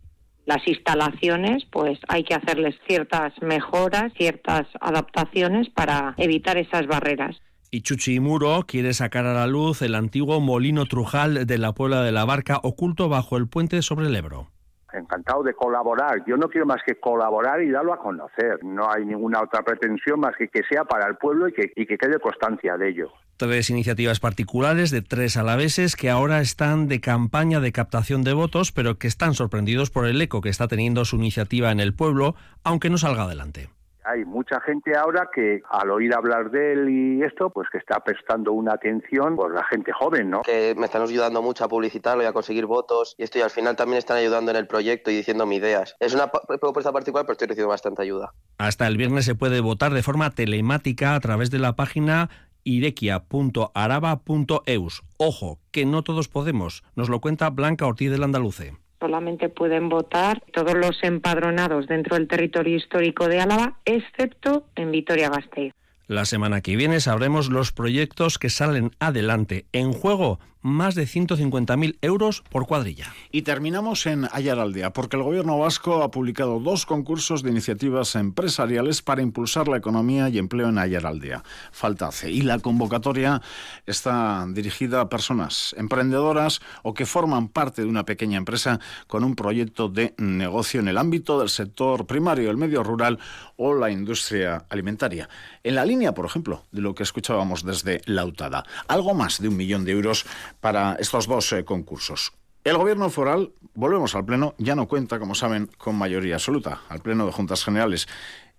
las 0.47 0.67
instalaciones, 0.67 1.65
pues 1.71 1.99
hay 2.09 2.25
que 2.25 2.35
hacerles 2.35 2.77
ciertas 2.87 3.33
mejoras, 3.43 4.13
ciertas 4.17 4.67
adaptaciones 4.81 5.69
para 5.71 6.15
evitar 6.17 6.57
esas 6.57 6.87
barreras. 6.87 7.37
Y 7.71 7.83
Chuchi 7.83 8.21
Muro 8.21 8.65
quiere 8.67 8.95
sacar 8.95 9.27
a 9.27 9.35
la 9.35 9.47
luz 9.47 9.83
el 9.83 9.95
antiguo 9.95 10.41
molino 10.41 10.87
trujal 10.87 11.47
de 11.47 11.59
la 11.59 11.73
Puebla 11.73 12.03
de 12.03 12.13
la 12.13 12.25
Barca 12.25 12.61
oculto 12.63 13.09
bajo 13.09 13.37
el 13.37 13.49
puente 13.49 13.83
sobre 13.83 14.07
el 14.07 14.17
Ebro 14.17 14.49
encantado 14.97 15.43
de 15.43 15.55
colaborar. 15.55 16.25
Yo 16.27 16.37
no 16.37 16.49
quiero 16.49 16.67
más 16.67 16.83
que 16.85 16.99
colaborar 16.99 17.63
y 17.63 17.71
darlo 17.71 17.93
a 17.93 17.99
conocer. 17.99 18.65
No 18.65 18.91
hay 18.91 19.05
ninguna 19.05 19.43
otra 19.43 19.63
pretensión 19.63 20.21
más 20.21 20.35
que 20.37 20.49
que 20.49 20.63
sea 20.69 20.85
para 20.85 21.07
el 21.07 21.17
pueblo 21.17 21.49
y 21.49 21.53
que, 21.53 21.73
y 21.77 21.87
que 21.87 21.99
quede 21.99 22.19
constancia 22.19 22.77
de 22.77 22.89
ello. 22.89 23.13
Tres 23.39 23.69
iniciativas 23.69 24.19
particulares 24.19 24.91
de 24.91 25.03
tres 25.03 25.37
alaveses 25.37 25.95
que 25.95 26.09
ahora 26.09 26.41
están 26.41 26.89
de 26.89 27.03
campaña 27.03 27.61
de 27.61 27.71
captación 27.71 28.25
de 28.25 28.33
votos, 28.33 28.73
pero 28.73 28.97
que 28.97 29.09
están 29.09 29.35
sorprendidos 29.35 29.91
por 29.91 30.07
el 30.07 30.23
eco 30.23 30.41
que 30.41 30.49
está 30.49 30.69
teniendo 30.69 31.05
su 31.05 31.17
iniciativa 31.17 31.71
en 31.71 31.81
el 31.81 31.93
pueblo, 31.93 32.35
aunque 32.65 32.89
no 32.89 32.97
salga 32.97 33.25
adelante. 33.25 33.69
Hay 34.09 34.25
mucha 34.25 34.61
gente 34.61 34.97
ahora 34.97 35.29
que 35.35 35.63
al 35.69 35.91
oír 35.91 36.15
hablar 36.15 36.51
de 36.51 36.73
él 36.73 36.89
y 36.89 37.23
esto, 37.25 37.51
pues 37.51 37.69
que 37.71 37.79
está 37.79 37.99
prestando 38.01 38.53
una 38.53 38.73
atención 38.73 39.35
por 39.35 39.53
la 39.53 39.65
gente 39.65 39.93
joven, 39.93 40.31
¿no? 40.31 40.43
Que 40.43 40.77
me 40.79 40.87
están 40.87 41.03
ayudando 41.03 41.43
mucho 41.43 41.65
a 41.65 41.69
publicitarlo 41.69 42.23
y 42.23 42.27
a 42.27 42.33
conseguir 42.33 42.67
votos 42.67 43.17
y 43.19 43.25
esto 43.25 43.39
y 43.39 43.43
al 43.43 43.51
final 43.51 43.75
también 43.75 43.99
están 43.99 44.17
ayudando 44.17 44.53
en 44.53 44.59
el 44.59 44.69
proyecto 44.69 45.11
y 45.11 45.17
diciendo 45.17 45.45
mis 45.45 45.59
ideas. 45.59 45.97
Es 45.99 46.15
una 46.15 46.31
propuesta 46.31 46.93
particular, 46.93 47.27
pero 47.27 47.33
estoy 47.33 47.49
recibiendo 47.49 47.71
bastante 47.71 48.01
ayuda. 48.01 48.33
Hasta 48.59 48.87
el 48.87 48.97
viernes 48.97 49.25
se 49.25 49.35
puede 49.35 49.61
votar 49.61 49.93
de 49.93 50.05
forma 50.05 50.31
telemática 50.31 51.17
a 51.17 51.21
través 51.21 51.51
de 51.51 51.59
la 51.59 51.75
página 51.75 52.31
irequia.araba.eus. 52.67 55.03
Ojo, 55.17 55.59
que 55.71 55.87
no 55.87 56.03
todos 56.03 56.29
podemos. 56.29 56.85
Nos 56.95 57.09
lo 57.09 57.21
cuenta 57.21 57.49
Blanca 57.49 57.87
Ortiz 57.87 58.11
del 58.11 58.25
Andaluce 58.25 58.75
solamente 58.99 59.49
pueden 59.49 59.89
votar 59.89 60.43
todos 60.53 60.75
los 60.75 61.03
empadronados 61.03 61.87
dentro 61.87 62.17
del 62.17 62.29
territorio 62.29 62.77
histórico 62.77 63.29
de 63.29 63.41
Álava, 63.41 63.79
excepto 63.85 64.67
en 64.75 64.91
Vitoria-Gasteiz. 64.91 65.73
La 66.09 66.25
semana 66.25 66.61
que 66.61 66.77
viene 66.77 67.01
sabremos 67.01 67.51
los 67.51 67.73
proyectos 67.73 68.39
que 68.39 68.49
salen 68.49 68.93
adelante. 69.01 69.67
En 69.73 69.93
juego, 69.93 70.39
más 70.67 70.95
de 70.95 71.05
150.000 71.05 71.97
euros 72.03 72.43
por 72.51 72.67
cuadrilla. 72.67 73.15
Y 73.31 73.43
terminamos 73.43 74.05
en 74.07 74.29
Ayaraldea, 74.33 74.93
porque 74.93 75.17
el 75.17 75.23
gobierno 75.23 75.59
vasco 75.59 76.03
ha 76.03 76.11
publicado 76.11 76.59
dos 76.59 76.87
concursos 76.87 77.43
de 77.43 77.51
iniciativas 77.51 78.17
empresariales 78.17 79.01
para 79.01 79.23
impulsar 79.23 79.69
la 79.69 79.77
economía 79.77 80.29
y 80.29 80.39
empleo 80.39 80.69
en 80.69 80.79
Ayaraldea. 80.79 81.45
Falta 81.71 82.09
hace. 82.09 82.31
Y 82.31 82.43
la 82.43 82.59
convocatoria 82.59 83.41
está 83.87 84.45
dirigida 84.49 85.01
a 85.01 85.09
personas 85.09 85.75
emprendedoras 85.79 86.61
o 86.83 86.95
que 86.95 87.07
forman 87.07 87.49
parte 87.49 87.83
de 87.83 87.89
una 87.89 88.05
pequeña 88.05 88.39
empresa 88.39 88.81
con 89.07 89.23
un 89.23 89.37
proyecto 89.37 89.89
de 89.89 90.15
negocio 90.19 90.81
en 90.81 90.89
el 90.89 90.99
ámbito 90.99 91.39
del 91.39 91.49
sector 91.49 92.07
primario, 92.07 92.51
el 92.51 92.57
medio 92.57 92.83
rural 92.83 93.19
o 93.57 93.73
la 93.73 93.91
industria 93.91 94.65
alimentaria. 94.69 95.29
En 95.63 95.77
la 95.77 95.85
línea, 95.85 96.13
por 96.13 96.27
ejemplo, 96.27 96.65
de 96.73 96.81
lo 96.81 96.95
que 96.95 97.03
escuchábamos 97.03 97.65
desde 97.65 98.01
Lautada. 98.07 98.65
Algo 98.89 99.15
más 99.15 99.41
de 99.41 99.49
un 99.49 99.57
millón 99.57 99.85
de 99.85 99.93
euros 99.93 100.27
para 100.67 100.97
estos 100.99 101.29
dos 101.29 101.53
eh, 101.53 101.65
concursos. 101.65 102.33
El 102.65 102.77
gobierno 102.77 103.09
foral, 103.09 103.53
volvemos 103.75 104.17
al 104.17 104.25
Pleno, 104.25 104.57
ya 104.59 104.75
no 104.75 104.89
cuenta, 104.89 105.21
como 105.21 105.37
saben, 105.37 105.71
con 105.79 105.95
mayoría 105.95 106.35
absoluta, 106.35 106.81
al 106.89 106.99
Pleno 106.99 107.25
de 107.25 107.31
Juntas 107.31 107.63
Generales. 107.63 108.09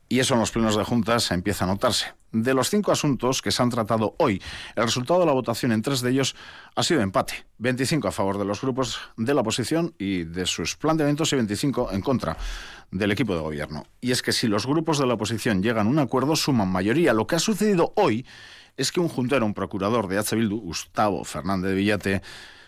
Y 0.07 0.19
eso 0.19 0.35
en 0.35 0.39
los 0.39 0.51
plenos 0.51 0.77
de 0.77 0.85
juntas 0.85 1.31
empieza 1.31 1.65
a 1.65 1.67
notarse. 1.67 2.13
De 2.31 2.53
los 2.53 2.69
cinco 2.69 2.93
asuntos 2.93 3.41
que 3.41 3.51
se 3.51 3.61
han 3.61 3.69
tratado 3.69 4.15
hoy, 4.19 4.41
el 4.77 4.83
resultado 4.85 5.19
de 5.19 5.25
la 5.25 5.33
votación 5.33 5.73
en 5.73 5.81
tres 5.81 5.99
de 5.99 6.11
ellos 6.11 6.33
ha 6.77 6.83
sido 6.83 7.01
empate. 7.01 7.45
25 7.57 8.07
a 8.07 8.13
favor 8.13 8.37
de 8.37 8.45
los 8.45 8.61
grupos 8.61 9.01
de 9.17 9.33
la 9.33 9.41
oposición 9.41 9.93
y 9.97 10.23
de 10.23 10.45
sus 10.45 10.77
planteamientos 10.77 11.33
y 11.33 11.35
25 11.35 11.91
en 11.91 11.99
contra 11.99 12.37
del 12.91 13.11
equipo 13.11 13.35
de 13.35 13.41
gobierno. 13.41 13.85
Y 14.01 14.11
es 14.11 14.21
que 14.21 14.31
si 14.31 14.47
los 14.47 14.65
grupos 14.65 14.97
de 14.99 15.05
la 15.05 15.15
oposición 15.15 15.61
llegan 15.61 15.87
a 15.87 15.89
un 15.89 15.99
acuerdo, 15.99 16.35
suman 16.35 16.69
mayoría. 16.69 17.13
Lo 17.13 17.27
que 17.27 17.35
ha 17.35 17.39
sucedido 17.39 17.93
hoy 17.95 18.25
es 18.77 18.91
que 18.91 18.99
un 18.99 19.09
juntero, 19.09 19.45
un 19.45 19.53
procurador 19.53 20.07
de 20.07 20.17
H. 20.17 20.35
Bildu, 20.35 20.59
Gustavo 20.59 21.23
Fernández 21.23 21.71
de 21.71 21.75
Villate, 21.75 22.21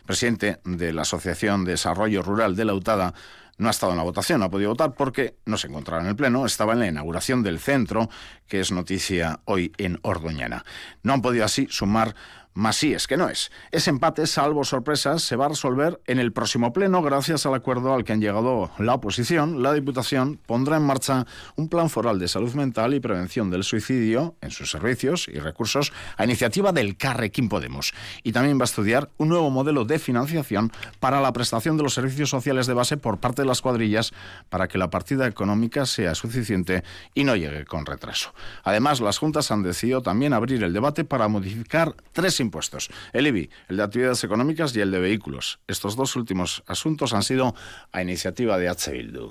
presidente 0.05 0.59
de 0.65 0.91
la 0.91 1.03
Asociación 1.03 1.65
de 1.65 1.71
Desarrollo 1.71 2.23
Rural 2.23 2.55
de 2.55 2.65
la 2.65 2.73
UTADA, 2.73 3.13
no 3.59 3.67
ha 3.67 3.71
estado 3.71 3.91
en 3.91 3.97
la 3.97 4.03
votación, 4.03 4.39
no 4.39 4.45
ha 4.45 4.49
podido 4.49 4.69
votar 4.71 4.93
porque 4.93 5.35
no 5.45 5.57
se 5.57 5.67
encontraba 5.67 6.01
en 6.01 6.07
el 6.07 6.15
Pleno, 6.15 6.45
estaba 6.45 6.73
en 6.73 6.79
la 6.79 6.87
inauguración 6.87 7.43
del 7.43 7.59
centro, 7.59 8.09
que 8.47 8.61
es 8.61 8.71
noticia 8.71 9.41
hoy 9.45 9.73
en 9.77 9.99
Ordoñana. 10.01 10.63
No 11.03 11.13
han 11.13 11.21
podido 11.21 11.43
así 11.43 11.67
sumar 11.69 12.15
más 12.53 12.75
sí 12.75 12.93
es 12.93 13.07
que 13.07 13.15
no 13.15 13.29
es. 13.29 13.51
Ese 13.71 13.89
empate, 13.89 14.27
salvo 14.27 14.63
sorpresas, 14.63 15.23
se 15.23 15.35
va 15.35 15.45
a 15.45 15.49
resolver 15.49 16.01
en 16.07 16.19
el 16.19 16.33
próximo 16.33 16.73
pleno 16.73 17.01
gracias 17.01 17.45
al 17.45 17.53
acuerdo 17.53 17.93
al 17.93 18.03
que 18.03 18.13
han 18.13 18.21
llegado 18.21 18.71
la 18.79 18.95
oposición. 18.95 19.61
La 19.61 19.73
Diputación 19.73 20.39
pondrá 20.45 20.77
en 20.77 20.83
marcha 20.83 21.25
un 21.55 21.69
plan 21.69 21.89
foral 21.89 22.19
de 22.19 22.27
salud 22.27 22.53
mental 22.53 22.93
y 22.93 22.99
prevención 22.99 23.49
del 23.49 23.63
suicidio 23.63 24.35
en 24.41 24.51
sus 24.51 24.71
servicios 24.71 25.27
y 25.27 25.39
recursos 25.39 25.93
a 26.17 26.25
iniciativa 26.25 26.71
del 26.71 26.97
Carrequín 26.97 27.49
Podemos. 27.49 27.93
Y 28.23 28.31
también 28.31 28.57
va 28.57 28.63
a 28.63 28.65
estudiar 28.65 29.09
un 29.17 29.29
nuevo 29.29 29.49
modelo 29.49 29.85
de 29.85 29.99
financiación 29.99 30.71
para 30.99 31.21
la 31.21 31.31
prestación 31.31 31.77
de 31.77 31.83
los 31.83 31.93
servicios 31.93 32.29
sociales 32.29 32.67
de 32.67 32.73
base 32.73 32.97
por 32.97 33.19
parte 33.19 33.43
de 33.43 33.47
las 33.47 33.61
cuadrillas 33.61 34.11
para 34.49 34.67
que 34.67 34.77
la 34.77 34.89
partida 34.89 35.27
económica 35.27 35.85
sea 35.85 36.15
suficiente 36.15 36.83
y 37.13 37.23
no 37.23 37.35
llegue 37.35 37.65
con 37.65 37.85
retraso. 37.85 38.33
Además, 38.63 38.99
las 39.01 39.17
juntas 39.17 39.51
han 39.51 39.63
decidido 39.63 40.01
también 40.01 40.33
abrir 40.33 40.63
el 40.63 40.73
debate 40.73 41.03
para 41.03 41.27
modificar 41.27 41.95
tres 42.11 42.38
impuestos, 42.39 42.89
el 43.13 43.27
IBI, 43.27 43.49
el 43.67 43.77
de 43.77 43.83
actividades 43.83 44.23
económicas 44.23 44.75
y 44.75 44.81
el 44.81 44.91
de 44.91 44.99
vehículos. 44.99 45.59
Estos 45.67 45.95
dos 45.95 46.15
últimos 46.15 46.63
asuntos 46.67 47.13
han 47.13 47.23
sido 47.23 47.55
a 47.91 48.01
iniciativa 48.01 48.57
de 48.57 48.69
H. 48.69 48.91
Bildu. 48.91 49.29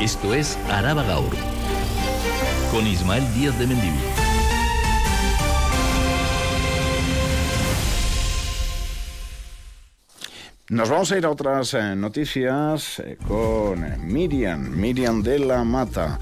Esto 0.00 0.34
es 0.34 0.56
Araba 0.70 1.02
Gaur, 1.02 1.34
con 2.70 2.86
Ismael 2.86 3.24
Díaz 3.34 3.58
de 3.58 3.66
Mendivil. 3.66 4.28
Nos 10.70 10.90
vamos 10.90 11.10
a 11.10 11.16
ir 11.16 11.24
a 11.24 11.30
otras 11.30 11.72
eh, 11.72 11.96
noticias 11.96 12.98
eh, 12.98 13.16
con 13.26 14.06
Miriam, 14.06 14.68
Miriam 14.76 15.22
de 15.22 15.38
la 15.38 15.64
Mata. 15.64 16.18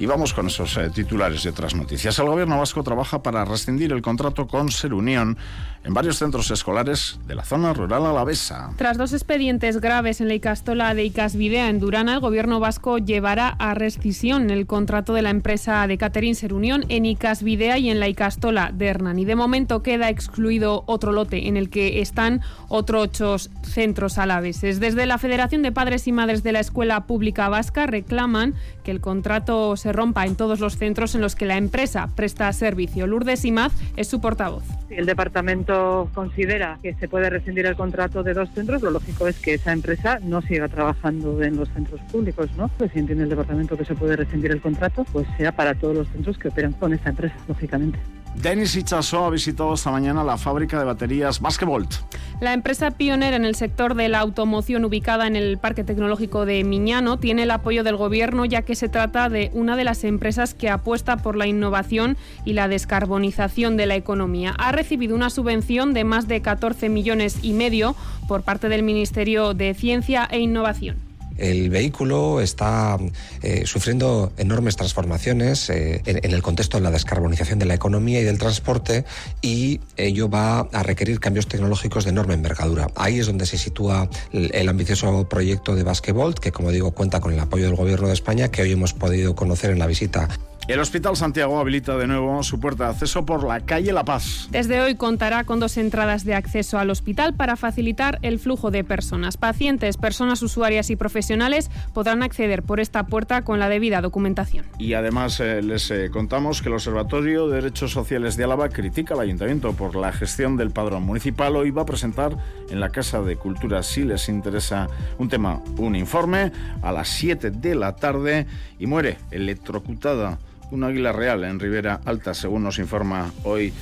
Y 0.00 0.06
vamos 0.06 0.32
con 0.32 0.46
esos 0.46 0.80
titulares 0.94 1.42
de 1.42 1.50
otras 1.50 1.74
noticias. 1.74 2.18
El 2.18 2.24
gobierno 2.24 2.58
vasco 2.58 2.82
trabaja 2.82 3.22
para 3.22 3.44
rescindir 3.44 3.92
el 3.92 4.00
contrato 4.00 4.46
con 4.46 4.70
Ser 4.70 4.94
Unión 4.94 5.36
en 5.82 5.94
varios 5.94 6.18
centros 6.18 6.50
escolares 6.50 7.18
de 7.26 7.34
la 7.34 7.44
zona 7.44 7.72
rural 7.72 8.06
alavesa. 8.06 8.70
Tras 8.76 8.98
dos 8.98 9.12
expedientes 9.12 9.80
graves 9.80 10.20
en 10.20 10.28
la 10.28 10.34
Icastola 10.34 10.94
de 10.94 11.04
Icasvidea 11.04 11.68
en 11.68 11.80
Durana, 11.80 12.14
el 12.14 12.20
gobierno 12.20 12.60
vasco 12.60 12.98
llevará 12.98 13.48
a 13.48 13.74
rescisión 13.74 14.50
el 14.50 14.66
contrato 14.66 15.14
de 15.14 15.22
la 15.22 15.30
empresa 15.30 15.86
de 15.86 15.96
catering 15.96 16.34
Serunión 16.34 16.84
en 16.88 17.06
Icasvidea 17.06 17.78
y 17.78 17.90
en 17.90 17.98
la 17.98 18.08
Icastola 18.08 18.72
de 18.74 18.86
Hernán. 18.86 19.18
Y 19.18 19.24
de 19.24 19.36
momento 19.36 19.82
queda 19.82 20.10
excluido 20.10 20.84
otro 20.86 21.12
lote 21.12 21.48
en 21.48 21.56
el 21.56 21.70
que 21.70 22.00
están 22.00 22.42
otros 22.68 23.00
ocho 23.00 23.36
centros 23.62 24.18
alaveses. 24.18 24.78
Desde 24.78 25.06
la 25.06 25.18
Federación 25.18 25.62
de 25.62 25.72
Padres 25.72 26.06
y 26.06 26.12
Madres 26.12 26.42
de 26.42 26.52
la 26.52 26.60
Escuela 26.60 27.06
Pública 27.06 27.48
Vasca 27.48 27.86
reclaman 27.86 28.54
que 28.84 28.90
el 28.90 29.00
contrato 29.00 29.76
se 29.76 29.92
rompa 29.92 30.26
en 30.26 30.36
todos 30.36 30.60
los 30.60 30.76
centros 30.76 31.14
en 31.14 31.20
los 31.20 31.34
que 31.34 31.46
la 31.46 31.56
empresa 31.56 32.08
presta 32.14 32.52
servicio. 32.52 33.06
Lourdes 33.06 33.44
Imaz 33.44 33.72
es 33.96 34.08
su 34.08 34.20
portavoz. 34.20 34.64
El 34.90 35.06
departamento 35.06 36.10
considera 36.14 36.78
que 36.82 36.94
se 36.94 37.08
puede 37.08 37.30
rescindir 37.30 37.64
el 37.66 37.76
contrato 37.76 38.24
de 38.24 38.34
dos 38.34 38.50
centros, 38.50 38.82
lo 38.82 38.90
lógico 38.90 39.28
es 39.28 39.38
que 39.38 39.54
esa 39.54 39.72
empresa 39.72 40.18
no 40.20 40.42
siga 40.42 40.68
trabajando 40.68 41.40
en 41.42 41.56
los 41.56 41.68
centros 41.70 42.00
públicos, 42.10 42.50
¿no? 42.56 42.68
Pues 42.76 42.90
si 42.92 42.98
entiende 42.98 43.24
el 43.24 43.30
departamento 43.30 43.76
que 43.76 43.84
se 43.84 43.94
puede 43.94 44.16
rescindir 44.16 44.50
el 44.50 44.60
contrato, 44.60 45.04
pues 45.12 45.26
sea 45.38 45.52
para 45.52 45.74
todos 45.74 45.96
los 45.96 46.08
centros 46.08 46.38
que 46.38 46.48
operan 46.48 46.72
con 46.72 46.92
esta 46.92 47.10
empresa, 47.10 47.36
lógicamente. 47.46 47.98
Denis 48.34 48.74
Ichaso 48.76 49.24
ha 49.24 49.30
visitado 49.30 49.74
esta 49.74 49.90
mañana 49.90 50.24
la 50.24 50.38
fábrica 50.38 50.78
de 50.78 50.84
baterías 50.84 51.40
Basketbolt. 51.40 51.94
La 52.40 52.54
empresa 52.54 52.90
pionera 52.90 53.36
en 53.36 53.44
el 53.44 53.54
sector 53.54 53.94
de 53.94 54.08
la 54.08 54.20
automoción 54.20 54.84
ubicada 54.84 55.26
en 55.26 55.36
el 55.36 55.58
Parque 55.58 55.84
Tecnológico 55.84 56.46
de 56.46 56.64
Miñano 56.64 57.18
tiene 57.18 57.42
el 57.42 57.50
apoyo 57.50 57.84
del 57.84 57.96
gobierno 57.96 58.46
ya 58.46 58.62
que 58.62 58.74
se 58.74 58.88
trata 58.88 59.28
de 59.28 59.50
una 59.52 59.76
de 59.76 59.84
las 59.84 60.04
empresas 60.04 60.54
que 60.54 60.70
apuesta 60.70 61.18
por 61.18 61.36
la 61.36 61.46
innovación 61.46 62.16
y 62.46 62.54
la 62.54 62.68
descarbonización 62.68 63.76
de 63.76 63.86
la 63.86 63.96
economía. 63.96 64.54
Ha 64.58 64.72
recibido 64.72 65.14
una 65.14 65.28
subvención 65.28 65.92
de 65.92 66.04
más 66.04 66.28
de 66.28 66.40
14 66.40 66.88
millones 66.88 67.40
y 67.42 67.52
medio 67.52 67.94
por 68.26 68.42
parte 68.42 68.68
del 68.70 68.82
Ministerio 68.82 69.52
de 69.52 69.74
Ciencia 69.74 70.26
e 70.30 70.38
Innovación 70.38 71.09
el 71.40 71.70
vehículo 71.70 72.40
está 72.40 72.98
eh, 73.42 73.62
sufriendo 73.66 74.32
enormes 74.36 74.76
transformaciones 74.76 75.70
eh, 75.70 76.02
en, 76.04 76.32
el 76.32 76.42
contexto 76.42 76.76
de 76.76 76.84
la 76.84 76.90
descarbonización 76.90 77.58
de 77.58 77.66
la 77.66 77.74
economía 77.74 78.20
y 78.20 78.24
del 78.24 78.38
transporte 78.38 79.04
y 79.40 79.80
ello 79.96 80.28
va 80.28 80.60
a 80.60 80.82
requerir 80.82 81.18
cambios 81.18 81.46
tecnológicos 81.46 82.04
de 82.04 82.10
enorme 82.10 82.34
envergadura. 82.34 82.88
Ahí 82.94 83.18
es 83.18 83.26
donde 83.26 83.46
se 83.46 83.58
sitúa 83.58 84.08
el, 84.32 84.68
ambicioso 84.68 85.28
proyecto 85.28 85.74
de 85.74 85.82
Basquebolt, 85.82 86.38
que 86.38 86.52
como 86.52 86.70
digo 86.70 86.92
cuenta 86.92 87.20
con 87.20 87.32
el 87.32 87.40
apoyo 87.40 87.64
del 87.64 87.74
Gobierno 87.74 88.08
de 88.08 88.14
España, 88.14 88.50
que 88.50 88.62
hoy 88.62 88.72
hemos 88.72 88.92
podido 88.92 89.34
conocer 89.34 89.70
en 89.70 89.78
la 89.78 89.86
visita 89.86 90.28
el 90.68 90.78
Hospital 90.78 91.16
Santiago 91.16 91.58
habilita 91.58 91.96
de 91.96 92.06
nuevo 92.06 92.42
su 92.42 92.60
puerta 92.60 92.84
de 92.84 92.90
acceso 92.90 93.24
por 93.26 93.44
la 93.44 93.60
calle 93.60 93.92
La 93.92 94.04
Paz. 94.04 94.48
Desde 94.50 94.80
hoy 94.80 94.94
contará 94.94 95.44
con 95.44 95.58
dos 95.58 95.76
entradas 95.76 96.24
de 96.24 96.34
acceso 96.34 96.78
al 96.78 96.90
hospital 96.90 97.34
para 97.34 97.56
facilitar 97.56 98.18
el 98.22 98.38
flujo 98.38 98.70
de 98.70 98.84
personas. 98.84 99.36
Pacientes, 99.36 99.96
personas 99.96 100.42
usuarias 100.42 100.90
y 100.90 100.96
profesionales 100.96 101.70
podrán 101.92 102.22
acceder 102.22 102.62
por 102.62 102.78
esta 102.80 103.06
puerta 103.06 103.42
con 103.42 103.58
la 103.58 103.68
debida 103.68 104.00
documentación. 104.00 104.64
Y 104.78 104.94
además 104.94 105.40
eh, 105.40 105.62
les 105.62 105.90
eh, 105.90 106.10
contamos 106.10 106.62
que 106.62 106.68
el 106.68 106.74
Observatorio 106.74 107.48
de 107.48 107.56
Derechos 107.56 107.92
Sociales 107.92 108.36
de 108.36 108.44
Álava 108.44 108.68
critica 108.68 109.14
al 109.14 109.20
Ayuntamiento 109.20 109.72
por 109.72 109.96
la 109.96 110.12
gestión 110.12 110.56
del 110.56 110.70
padrón 110.70 111.02
municipal. 111.02 111.56
Hoy 111.56 111.70
va 111.70 111.82
a 111.82 111.86
presentar 111.86 112.36
en 112.70 112.80
la 112.80 112.90
Casa 112.90 113.22
de 113.22 113.36
Cultura, 113.36 113.82
si 113.82 114.04
les 114.04 114.28
interesa 114.28 114.88
un 115.18 115.28
tema, 115.28 115.60
un 115.78 115.96
informe, 115.96 116.52
a 116.82 116.92
las 116.92 117.08
7 117.08 117.50
de 117.50 117.74
la 117.74 117.96
tarde 117.96 118.46
y 118.78 118.86
muere 118.86 119.18
electrocutada 119.30 120.38
un 120.70 120.84
águila 120.84 121.12
real 121.12 121.44
en 121.44 121.60
Ribera 121.60 122.00
Alta, 122.04 122.34
según 122.34 122.62
nos 122.64 122.78
informa 122.78 123.32
hoy 123.44 123.72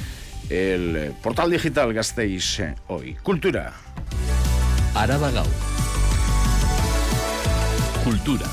el 0.50 0.96
eh, 0.96 1.12
portal 1.22 1.50
digital 1.50 1.92
Gasteiz 1.92 2.60
eh, 2.60 2.74
hoy. 2.88 3.14
Cultura. 3.22 3.72
Araba 4.94 5.30
Cultura. 8.04 8.46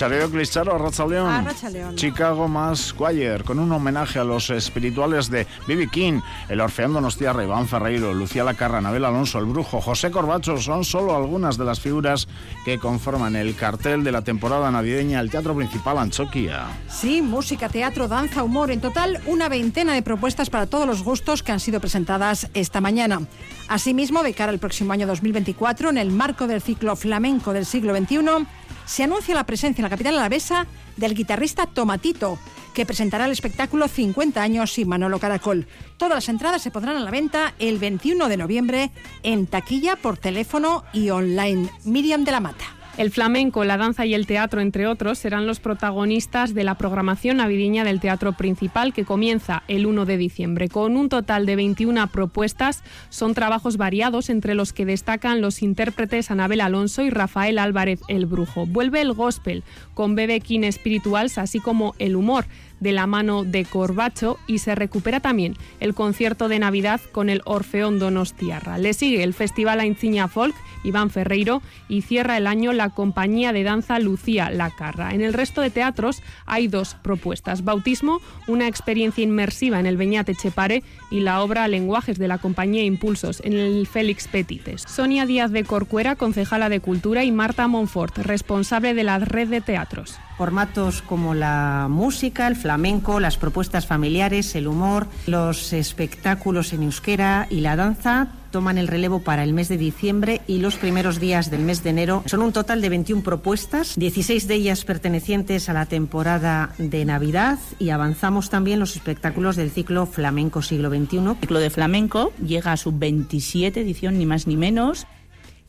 Chareo 0.00 0.30
Clicharo, 0.30 0.74
Arrachaleón. 0.74 1.94
Chicago 1.94 2.48
Mass 2.48 2.94
Choir, 2.96 3.44
con 3.44 3.58
un 3.58 3.70
homenaje 3.70 4.18
a 4.18 4.24
los 4.24 4.48
espirituales 4.48 5.28
de 5.28 5.46
Bibi 5.68 5.88
King, 5.88 6.22
el 6.48 6.62
Orfeón 6.62 6.94
Donostiarra, 6.94 7.44
Iván 7.44 7.68
Ferreiro, 7.68 8.14
Lucía 8.14 8.42
Lacarra, 8.42 8.78
Anabel 8.78 9.04
Alonso, 9.04 9.38
el 9.38 9.44
Brujo, 9.44 9.82
José 9.82 10.10
Corbacho, 10.10 10.56
son 10.56 10.86
solo 10.86 11.14
algunas 11.14 11.58
de 11.58 11.66
las 11.66 11.80
figuras 11.80 12.28
que 12.64 12.78
conforman 12.78 13.36
el 13.36 13.54
cartel 13.54 14.02
de 14.02 14.10
la 14.10 14.22
temporada 14.22 14.70
navideña 14.70 15.18
del 15.18 15.30
Teatro 15.30 15.54
Principal 15.54 15.98
Anchoquia. 15.98 16.68
Sí, 16.88 17.20
música, 17.20 17.68
teatro, 17.68 18.08
danza, 18.08 18.42
humor, 18.42 18.70
en 18.70 18.80
total 18.80 19.20
una 19.26 19.50
veintena 19.50 19.92
de 19.92 20.00
propuestas 20.00 20.48
para 20.48 20.64
todos 20.64 20.86
los 20.86 21.04
gustos 21.04 21.42
que 21.42 21.52
han 21.52 21.60
sido 21.60 21.78
presentadas 21.78 22.48
esta 22.54 22.80
mañana. 22.80 23.20
Asimismo, 23.68 24.22
de 24.22 24.32
cara 24.32 24.50
al 24.50 24.58
próximo 24.58 24.94
año 24.94 25.06
2024, 25.06 25.90
en 25.90 25.98
el 25.98 26.10
marco 26.10 26.46
del 26.46 26.62
ciclo 26.62 26.96
flamenco 26.96 27.52
del 27.52 27.66
siglo 27.66 27.94
XXI, 27.94 28.46
se 28.90 29.04
anuncia 29.04 29.36
la 29.36 29.46
presencia 29.46 29.80
en 29.80 29.84
la 29.84 29.90
capital 29.90 30.18
alavesa 30.18 30.66
del 30.96 31.14
guitarrista 31.14 31.66
Tomatito, 31.66 32.40
que 32.74 32.84
presentará 32.84 33.26
el 33.26 33.30
espectáculo 33.30 33.86
50 33.86 34.42
años 34.42 34.76
y 34.78 34.84
Manolo 34.84 35.20
Caracol. 35.20 35.68
Todas 35.96 36.16
las 36.16 36.28
entradas 36.28 36.60
se 36.60 36.72
pondrán 36.72 36.96
a 36.96 37.00
la 37.00 37.10
venta 37.12 37.54
el 37.60 37.78
21 37.78 38.28
de 38.28 38.36
noviembre 38.36 38.90
en 39.22 39.46
taquilla, 39.46 39.94
por 39.94 40.18
teléfono 40.18 40.82
y 40.92 41.10
online. 41.10 41.70
Miriam 41.84 42.24
de 42.24 42.32
la 42.32 42.40
Mata. 42.40 42.79
El 43.00 43.10
flamenco, 43.10 43.64
la 43.64 43.78
danza 43.78 44.04
y 44.04 44.12
el 44.12 44.26
teatro, 44.26 44.60
entre 44.60 44.86
otros, 44.86 45.18
serán 45.18 45.46
los 45.46 45.58
protagonistas 45.58 46.52
de 46.52 46.64
la 46.64 46.74
programación 46.74 47.38
navideña 47.38 47.82
del 47.82 47.98
teatro 47.98 48.34
principal 48.34 48.92
que 48.92 49.06
comienza 49.06 49.62
el 49.68 49.86
1 49.86 50.04
de 50.04 50.18
diciembre. 50.18 50.68
Con 50.68 50.98
un 50.98 51.08
total 51.08 51.46
de 51.46 51.56
21 51.56 52.08
propuestas, 52.08 52.84
son 53.08 53.32
trabajos 53.32 53.78
variados 53.78 54.28
entre 54.28 54.54
los 54.54 54.74
que 54.74 54.84
destacan 54.84 55.40
los 55.40 55.62
intérpretes 55.62 56.30
Anabel 56.30 56.60
Alonso 56.60 57.00
y 57.00 57.08
Rafael 57.08 57.58
Álvarez 57.58 58.02
el 58.08 58.26
Brujo. 58.26 58.66
Vuelve 58.66 59.00
el 59.00 59.14
gospel 59.14 59.64
con 59.94 60.14
Bebe 60.14 60.40
King 60.40 60.70
Spirituals, 60.70 61.38
así 61.38 61.58
como 61.58 61.94
el 61.98 62.16
humor 62.16 62.44
de 62.80 62.92
la 62.92 63.06
mano 63.06 63.44
de 63.44 63.64
Corbacho 63.64 64.38
y 64.46 64.58
se 64.58 64.74
recupera 64.74 65.20
también 65.20 65.54
el 65.80 65.94
concierto 65.94 66.48
de 66.48 66.58
Navidad 66.58 67.00
con 67.12 67.28
el 67.28 67.42
Orfeón 67.44 67.98
Donostiarra. 67.98 68.78
Le 68.78 68.94
sigue 68.94 69.22
el 69.22 69.34
Festival 69.34 69.80
Ainciña 69.80 70.28
Folk 70.28 70.54
Iván 70.82 71.10
Ferreiro 71.10 71.62
y 71.88 72.02
cierra 72.02 72.36
el 72.36 72.46
año 72.46 72.72
la 72.72 72.89
compañía 72.90 73.52
de 73.52 73.64
danza 73.64 73.98
Lucía 73.98 74.50
Lacarra. 74.50 75.14
En 75.14 75.20
el 75.20 75.32
resto 75.32 75.60
de 75.60 75.70
teatros 75.70 76.22
hay 76.46 76.68
dos 76.68 76.94
propuestas. 76.94 77.64
Bautismo, 77.64 78.20
una 78.46 78.68
experiencia 78.68 79.24
inmersiva 79.24 79.80
en 79.80 79.86
el 79.86 79.96
Beñate 79.96 80.34
Chepare 80.34 80.82
y 81.10 81.20
la 81.20 81.42
obra 81.42 81.68
Lenguajes 81.68 82.18
de 82.18 82.28
la 82.28 82.38
compañía 82.38 82.82
Impulsos 82.82 83.40
en 83.44 83.54
el 83.54 83.86
Félix 83.86 84.28
Petites. 84.28 84.82
Sonia 84.82 85.26
Díaz 85.26 85.50
de 85.50 85.64
Corcuera, 85.64 86.16
concejala 86.16 86.68
de 86.68 86.80
Cultura 86.80 87.24
y 87.24 87.32
Marta 87.32 87.68
Monfort, 87.68 88.18
responsable 88.18 88.94
de 88.94 89.04
la 89.04 89.18
red 89.18 89.48
de 89.48 89.60
teatros. 89.60 90.18
Formatos 90.36 91.02
como 91.02 91.34
la 91.34 91.86
música, 91.90 92.46
el 92.46 92.56
flamenco, 92.56 93.20
las 93.20 93.36
propuestas 93.36 93.86
familiares, 93.86 94.54
el 94.54 94.68
humor, 94.68 95.06
los 95.26 95.72
espectáculos 95.72 96.72
en 96.72 96.84
euskera 96.84 97.46
y 97.50 97.60
la 97.60 97.76
danza 97.76 98.28
toman 98.50 98.78
el 98.78 98.88
relevo 98.88 99.20
para 99.20 99.44
el 99.44 99.52
mes 99.52 99.68
de 99.68 99.76
diciembre 99.76 100.40
y 100.46 100.58
los 100.58 100.76
primeros 100.76 101.20
días 101.20 101.50
del 101.50 101.62
mes 101.62 101.82
de 101.82 101.90
enero. 101.90 102.22
Son 102.26 102.42
un 102.42 102.52
total 102.52 102.80
de 102.80 102.88
21 102.88 103.22
propuestas, 103.22 103.94
16 103.96 104.48
de 104.48 104.54
ellas 104.54 104.84
pertenecientes 104.84 105.68
a 105.68 105.72
la 105.72 105.86
temporada 105.86 106.74
de 106.78 107.04
Navidad 107.04 107.58
y 107.78 107.90
avanzamos 107.90 108.50
también 108.50 108.80
los 108.80 108.96
espectáculos 108.96 109.56
del 109.56 109.70
ciclo 109.70 110.06
Flamenco 110.06 110.62
Siglo 110.62 110.90
XXI. 110.90 111.18
El 111.18 111.36
ciclo 111.40 111.58
de 111.58 111.70
flamenco 111.70 112.32
llega 112.44 112.72
a 112.72 112.76
su 112.76 112.92
27 112.92 113.80
edición, 113.80 114.18
ni 114.18 114.26
más 114.26 114.46
ni 114.46 114.56
menos 114.56 115.06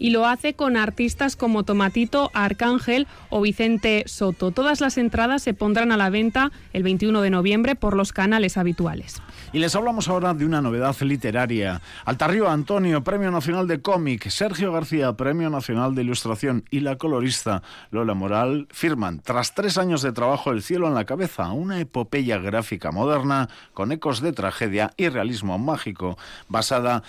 y 0.02 0.10
lo 0.10 0.26
hace 0.26 0.56
con 0.56 0.78
artistas 0.78 1.36
como 1.36 1.64
Tomatito, 1.64 2.32
Arcángel 2.34 3.08
o 3.30 3.40
Vicente 3.40 4.04
Soto. 4.08 4.50
Todas 4.50 4.82
las 4.82 4.98
entradas 4.98 5.44
se 5.44 5.54
pondrán 5.54 5.92
a 5.92 5.98
la 5.98 6.10
venta 6.10 6.52
el 6.74 6.82
21 6.82 7.22
de 7.22 7.30
noviembre 7.30 7.76
por 7.76 7.96
los 7.96 8.12
canales 8.12 8.58
habituales. 8.58 9.22
Y 9.54 9.60
les 9.60 9.76
hablamos 9.76 10.08
ahora 10.08 10.34
de 10.34 10.44
una 10.44 10.60
novedad 10.60 10.96
literaria. 11.02 11.82
Altarrio 12.04 12.50
Antonio, 12.50 13.04
Premio 13.04 13.30
Nacional 13.30 13.68
de 13.68 13.82
Cómic, 13.82 14.28
Sergio 14.30 14.72
García, 14.72 15.14
Premio 15.14 15.52
Nacional 15.52 15.94
de 15.94 16.02
Ilustración 16.02 16.66
y 16.72 16.80
la 16.80 16.96
colorista 16.96 17.62
Lola 17.92 18.16
Moral 18.16 18.68
firman, 18.72 19.20
tras 19.20 19.54
tres 19.54 19.78
años 19.78 20.02
de 20.02 20.14
trabajo, 20.14 20.52
El 20.52 20.64
cielo 20.64 20.88
en 20.88 20.96
la 20.96 21.06
cabeza, 21.06 21.52
una 21.52 21.80
epopeya 21.80 22.40
gráfica 22.40 22.92
moderna 22.92 23.50
con 23.74 23.92
ecos 23.92 24.22
de 24.22 24.34
tragedia 24.34 24.94
y 24.98 25.10
realismo 25.10 25.60
mágico, 25.60 26.18
basada 26.48 27.04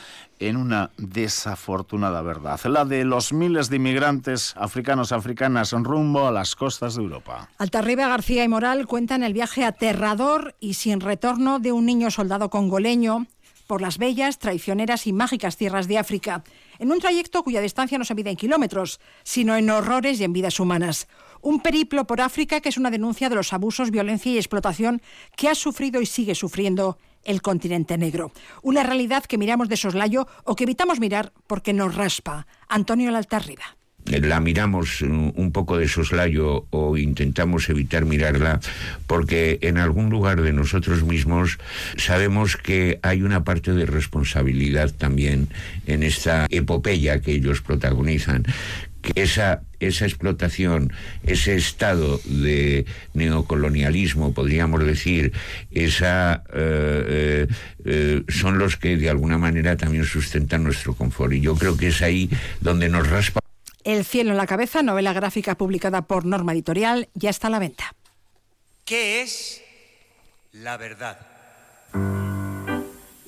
en 0.49 0.57
una 0.57 0.91
desafortunada 0.97 2.23
verdad, 2.23 2.61
la 2.65 2.85
de 2.85 3.05
los 3.05 3.33
miles 3.33 3.71
de 3.71 3.77
inmigrantes 3.77 4.55
africanos 4.57 5.13
africanas 5.13 5.73
rumbo 5.73 6.27
a 6.27 6.33
las 6.33 6.57
costas 6.57 6.97
de 6.97 7.03
Europa. 7.03 7.49
Altarriba 7.59 8.09
García 8.09 8.45
y 8.45 8.49
Moral 8.49 8.87
cuentan 8.87 9.23
el 9.23 9.33
viaje 9.33 9.65
aterrador 9.65 10.55
y 10.61 10.75
sin 10.75 11.01
retorno 11.01 11.59
de 11.59 11.73
un 11.73 11.87
niño 11.87 12.11
soldado 12.11 12.51
congoleño 12.51 13.27
por 13.67 13.81
las 13.81 13.99
bellas, 13.99 14.39
traicioneras 14.39 15.07
y 15.07 15.13
mágicas 15.13 15.57
tierras 15.57 15.89
de 15.89 15.97
África, 15.97 16.45
en 16.79 16.93
un 16.93 16.99
trayecto 16.99 17.43
cuya 17.43 17.61
distancia 17.61 17.97
no 17.97 18.05
se 18.05 18.15
mide 18.15 18.31
en 18.31 18.37
kilómetros, 18.37 19.01
sino 19.23 19.57
en 19.57 19.71
horrores 19.71 20.21
y 20.21 20.25
en 20.25 20.33
vidas 20.33 20.61
humanas. 20.61 21.09
Un 21.41 21.61
periplo 21.61 22.07
por 22.07 22.21
África 22.21 22.61
que 22.61 22.69
es 22.69 22.77
una 22.77 22.91
denuncia 22.91 23.29
de 23.29 23.37
los 23.37 23.53
abusos, 23.53 23.91
violencia 23.91 24.33
y 24.33 24.37
explotación 24.37 25.01
que 25.37 25.49
ha 25.49 25.55
sufrido 25.55 26.01
y 26.01 26.07
sigue 26.07 26.35
sufriendo 26.35 26.99
el 27.25 27.43
continente 27.43 27.99
negro. 27.99 28.33
Una 28.63 28.83
realidad 28.83 29.25
que 29.25 29.39
miramos 29.39 29.69
de 29.69 29.77
soslayo 29.77 30.27
o 30.45 30.57
que 30.57 30.65
evitamos 30.65 31.01
mirar 31.01 31.33
porque 31.47 31.73
nos 31.73 31.95
raspa. 31.95 32.47
Antonio 32.69 33.11
Laltarriba 33.11 33.77
la 34.05 34.41
miramos 34.41 35.01
un 35.03 35.53
poco 35.53 35.79
de 35.79 35.89
soslayo 35.89 36.67
o 36.71 36.97
intentamos 36.97 37.69
evitar 37.69 38.05
mirarla 38.05 38.61
porque 39.07 39.59
en 39.63 39.79
algún 39.79 40.11
lugar 40.11 40.43
de 40.43 40.53
nosotros 40.53 41.05
mismos 41.05 41.59
sabemos 41.97 42.57
que 42.57 42.99
hay 43.03 43.23
una 43.23 43.45
parte 43.45 43.73
de 43.73 43.87
responsabilidad 43.87 44.91
también 44.91 45.49
en 45.87 46.03
esta 46.03 46.47
epopeya 46.51 47.21
que 47.21 47.33
ellos 47.33 47.63
protagonizan 47.63 48.45
que 49.03 49.21
esa, 49.21 49.63
esa 49.81 50.07
explotación, 50.07 50.93
ese 51.25 51.57
estado 51.57 52.21
de 52.25 52.87
neocolonialismo, 53.15 54.33
podríamos 54.33 54.85
decir, 54.87 55.33
esa, 55.73 56.45
eh, 56.55 57.05
eh, 57.09 57.47
eh, 57.85 58.23
son 58.29 58.59
los 58.59 58.77
que 58.77 58.97
de 58.97 59.11
alguna 59.11 59.39
manera 59.39 59.77
también 59.77 60.05
sustentan 60.05 60.65
nuestro 60.65 60.95
confort. 60.95 61.33
Y 61.33 61.41
yo 61.41 61.57
creo 61.57 61.77
que 61.77 61.89
es 61.89 62.01
ahí 62.01 62.31
donde 62.61 62.89
nos 62.89 63.11
raspa. 63.11 63.41
El 63.85 64.05
cielo 64.05 64.31
en 64.31 64.37
la 64.37 64.47
cabeza, 64.47 64.83
novela 64.83 65.13
gráfica 65.13 65.57
publicada 65.57 66.03
por 66.03 66.25
Norma 66.25 66.53
Editorial, 66.53 67.09
ya 67.15 67.31
está 67.31 67.49
a 67.49 67.51
la 67.51 67.59
venta. 67.59 67.95
¿Qué 68.85 69.23
es 69.23 69.61
la 70.53 70.77
verdad? 70.77 71.32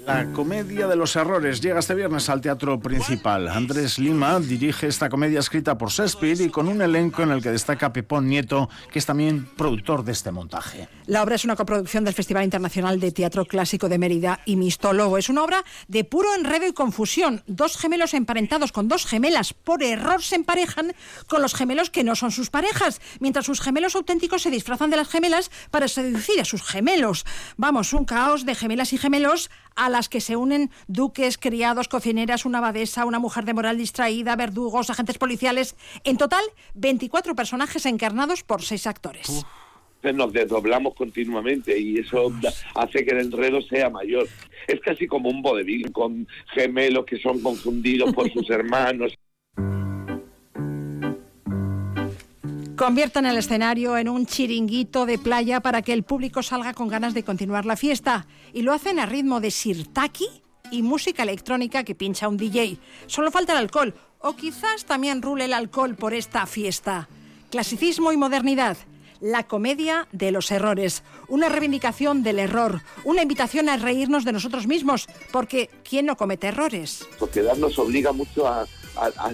La 0.07 0.27
comedia 0.33 0.87
de 0.87 0.97
los 0.97 1.17
errores 1.17 1.63
llega 1.63 1.79
este 1.79 1.95
viernes 1.95 2.29
al 2.29 2.43
teatro 2.43 2.79
principal. 2.79 3.49
Andrés 3.49 3.99
Lima 3.99 4.39
dirige 4.39 4.87
esta 4.87 5.09
comedia 5.09 5.41
escrita 5.41 5.79
por 5.79 5.89
Shakespeare 5.89 6.43
y 6.43 6.51
con 6.51 6.69
un 6.69 6.83
elenco 6.83 7.23
en 7.23 7.31
el 7.31 7.43
que 7.43 7.51
destaca 7.51 7.91
Pepón 7.91 8.29
Nieto, 8.29 8.69
que 8.93 8.99
es 8.99 9.07
también 9.07 9.47
productor 9.57 10.05
de 10.05 10.13
este 10.13 10.31
montaje. 10.31 10.89
La 11.07 11.23
obra 11.23 11.37
es 11.37 11.45
una 11.47 11.57
coproducción 11.57 12.05
del 12.05 12.13
Festival 12.13 12.45
Internacional 12.45 13.01
de 13.01 13.13
Teatro 13.13 13.47
Clásico 13.47 13.89
de 13.89 13.97
Mérida 13.97 14.41
y 14.45 14.57
Mistologo. 14.57 15.17
Es 15.17 15.31
una 15.31 15.43
obra 15.43 15.65
de 15.89 16.05
puro 16.05 16.35
enredo 16.35 16.67
y 16.67 16.75
confusión. 16.75 17.43
Dos 17.47 17.79
gemelos 17.79 18.13
emparentados 18.13 18.73
con 18.73 18.89
dos 18.89 19.07
gemelas 19.07 19.55
por 19.55 19.83
error 19.83 20.23
se 20.23 20.37
emparejan 20.37 20.95
con 21.29 21.41
los 21.41 21.55
gemelos 21.55 21.89
que 21.89 22.05
no 22.05 22.15
son 22.15 22.31
sus 22.31 22.51
parejas, 22.51 23.01
mientras 23.21 23.47
sus 23.47 23.63
gemelos 23.63 23.97
auténticos 23.97 24.43
se 24.43 24.51
disfrazan 24.51 24.91
de 24.91 24.99
las 24.99 25.09
gemelas 25.09 25.51
para 25.71 25.89
seducir 25.89 26.43
a 26.43 26.45
sus 26.45 26.63
gemelos. 26.63 27.25
Vamos, 27.57 27.95
un 27.95 28.05
caos 28.05 28.45
de 28.45 28.55
gemelas 28.55 28.93
y 28.93 28.99
gemelos 28.99 29.51
a 29.77 29.89
las 29.91 30.09
que 30.09 30.21
se 30.21 30.37
unen 30.37 30.71
duques, 30.87 31.39
criados, 31.39 31.89
cocineras, 31.89 32.45
una 32.45 32.59
abadesa, 32.59 33.05
una 33.05 33.19
mujer 33.19 33.45
de 33.45 33.55
moral 33.55 33.79
distraída, 33.79 34.37
verdugos, 34.37 34.91
agentes 34.91 35.19
policiales. 35.19 35.77
En 36.05 36.17
total, 36.17 36.45
24 36.75 37.35
personajes 37.35 37.87
encarnados 37.87 38.43
por 38.43 38.63
seis 38.63 38.87
actores. 38.87 39.45
nos 40.03 40.33
desdoblamos 40.33 40.95
continuamente 40.95 41.79
y 41.79 41.99
eso 41.99 42.33
hace 42.75 43.05
que 43.05 43.13
el 43.13 43.21
enredo 43.21 43.63
sea 43.63 43.91
mayor. 43.91 44.29
Es 44.67 44.81
casi 44.81 45.07
como 45.07 45.29
un 45.29 45.43
vodevil 45.43 45.93
con 45.93 46.27
gemelos 46.55 47.05
que 47.07 47.19
son 47.19 47.41
confundidos 47.41 48.13
por 48.15 48.31
sus 48.33 48.49
hermanos. 48.51 49.15
Conviertan 52.77 53.25
el 53.25 53.37
escenario 53.37 53.97
en 53.97 54.09
un 54.09 54.27
chiringuito 54.27 55.07
de 55.07 55.17
playa 55.17 55.61
para 55.61 55.83
que 55.83 55.93
el 55.93 56.03
público 56.03 56.43
salga 56.43 56.75
con 56.75 56.89
ganas 56.89 57.15
de 57.15 57.23
continuar 57.23 57.67
la 57.67 57.77
fiesta. 57.77 58.27
Y 58.53 58.63
lo 58.63 58.73
hacen 58.73 58.99
a 58.99 59.07
ritmo 59.07 59.41
de 59.41 59.53
sirtaki 59.53 60.27
y 60.73 60.83
música 60.83 61.23
electrónica 61.23 61.85
que 61.85 61.95
pincha 61.95 62.27
un 62.27 62.37
DJ. 62.37 62.79
Solo 63.07 63.31
falta 63.31 63.53
el 63.53 63.59
alcohol, 63.59 63.95
o 64.19 64.35
quizás 64.35 64.87
también 64.87 65.23
rule 65.23 65.45
el 65.45 65.53
alcohol 65.53 65.95
por 65.95 66.15
esta 66.15 66.47
fiesta. 66.47 67.09
Clasicismo 67.51 68.13
y 68.13 68.17
modernidad. 68.17 68.77
La 69.21 69.45
comedia 69.45 70.09
de 70.11 70.33
los 70.33 70.51
errores, 70.51 71.05
una 71.29 71.49
reivindicación 71.49 72.25
del 72.25 72.41
error, 72.41 72.83
una 73.05 73.23
invitación 73.23 73.69
a 73.69 73.77
reírnos 73.77 74.25
de 74.25 74.33
nosotros 74.33 74.67
mismos, 74.67 75.07
porque 75.31 75.71
¿quién 75.89 76.07
no 76.07 76.17
comete 76.17 76.49
errores? 76.49 77.07
La 77.13 77.19
sociedad 77.19 77.57
nos 77.57 77.79
obliga 77.79 78.11
mucho 78.11 78.49
a 78.49 78.67
a 78.97 79.33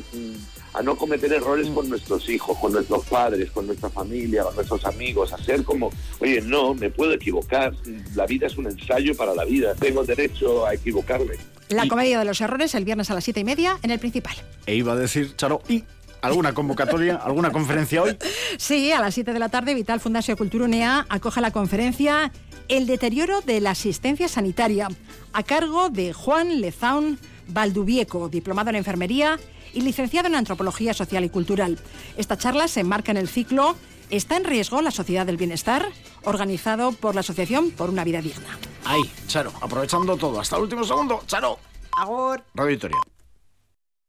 no 0.83 0.96
cometer 0.96 1.33
errores 1.33 1.68
con 1.68 1.88
nuestros 1.88 2.28
hijos, 2.28 2.56
con 2.59 2.72
nuestros 2.72 3.04
padres, 3.06 3.50
con 3.50 3.66
nuestra 3.66 3.90
familia, 3.90 4.44
con 4.44 4.54
nuestros 4.54 4.85
amigos, 4.85 5.33
a 5.33 5.38
ser 5.38 5.64
como, 5.64 5.90
oye, 6.20 6.40
no, 6.40 6.74
me 6.74 6.90
puedo 6.90 7.12
equivocar, 7.12 7.74
la 8.14 8.26
vida 8.26 8.46
es 8.46 8.56
un 8.56 8.66
ensayo 8.66 9.14
para 9.16 9.35
la 9.35 9.44
vida, 9.44 9.74
tengo 9.74 10.04
derecho 10.04 10.66
a 10.66 10.74
equivocarme. 10.74 11.35
La 11.68 11.87
comedia 11.87 12.18
de 12.18 12.24
los 12.24 12.40
errores 12.40 12.74
el 12.74 12.85
viernes 12.85 13.11
a 13.11 13.14
las 13.14 13.24
siete 13.24 13.40
y 13.40 13.44
media 13.44 13.78
en 13.83 13.90
el 13.90 13.98
principal. 13.98 14.35
E 14.66 14.74
iba 14.74 14.92
a 14.92 14.96
decir, 14.96 15.37
Charo, 15.37 15.62
y 15.68 15.85
¿Alguna 16.22 16.52
convocatoria, 16.52 17.16
alguna 17.24 17.50
conferencia 17.50 18.02
hoy? 18.02 18.16
Sí, 18.59 18.92
a 18.92 19.00
las 19.00 19.14
7 19.14 19.33
de 19.33 19.38
la 19.38 19.48
tarde 19.48 19.74
Vital 19.74 20.00
Fundación 20.00 20.37
Cultura 20.37 21.06
acoge 21.09 21.40
la 21.40 21.50
conferencia 21.50 22.30
El 22.68 22.87
deterioro 22.87 23.40
de 23.40 23.61
la 23.61 23.70
asistencia 23.70 24.28
sanitaria 24.28 24.88
a 25.33 25.42
cargo 25.42 25.88
de 25.88 26.12
Juan 26.12 26.61
Lezaun 26.61 27.18
Valdubieco, 27.48 28.28
diplomado 28.28 28.70
en 28.70 28.76
enfermería 28.76 29.38
y 29.72 29.83
licenciado 29.83 30.28
en 30.28 30.35
antropología 30.35 30.94
social 30.94 31.24
y 31.24 31.28
cultural. 31.28 31.78
Esta 32.16 32.37
charla 32.37 32.68
se 32.68 32.80
enmarca 32.80 33.11
en 33.11 33.18
el 33.18 33.28
ciclo 33.28 33.76
¿Está 34.11 34.37
en 34.37 34.44
riesgo 34.44 34.83
la 34.83 34.90
sociedad 34.90 35.24
del 35.24 35.37
bienestar? 35.37 35.87
organizado 36.24 36.90
por 36.92 37.14
la 37.14 37.20
Asociación 37.20 37.70
por 37.70 37.88
una 37.90 38.02
vida 38.02 38.20
digna. 38.20 38.59
Ahí, 38.85 39.02
Charo, 39.28 39.52
aprovechando 39.61 40.16
todo 40.16 40.40
hasta 40.40 40.56
el 40.56 40.64
último 40.64 40.85
segundo. 40.85 41.22
Charo. 41.26 41.59
Agor. 41.92 42.42
Radio 42.54 42.70
Victoria. 42.70 42.98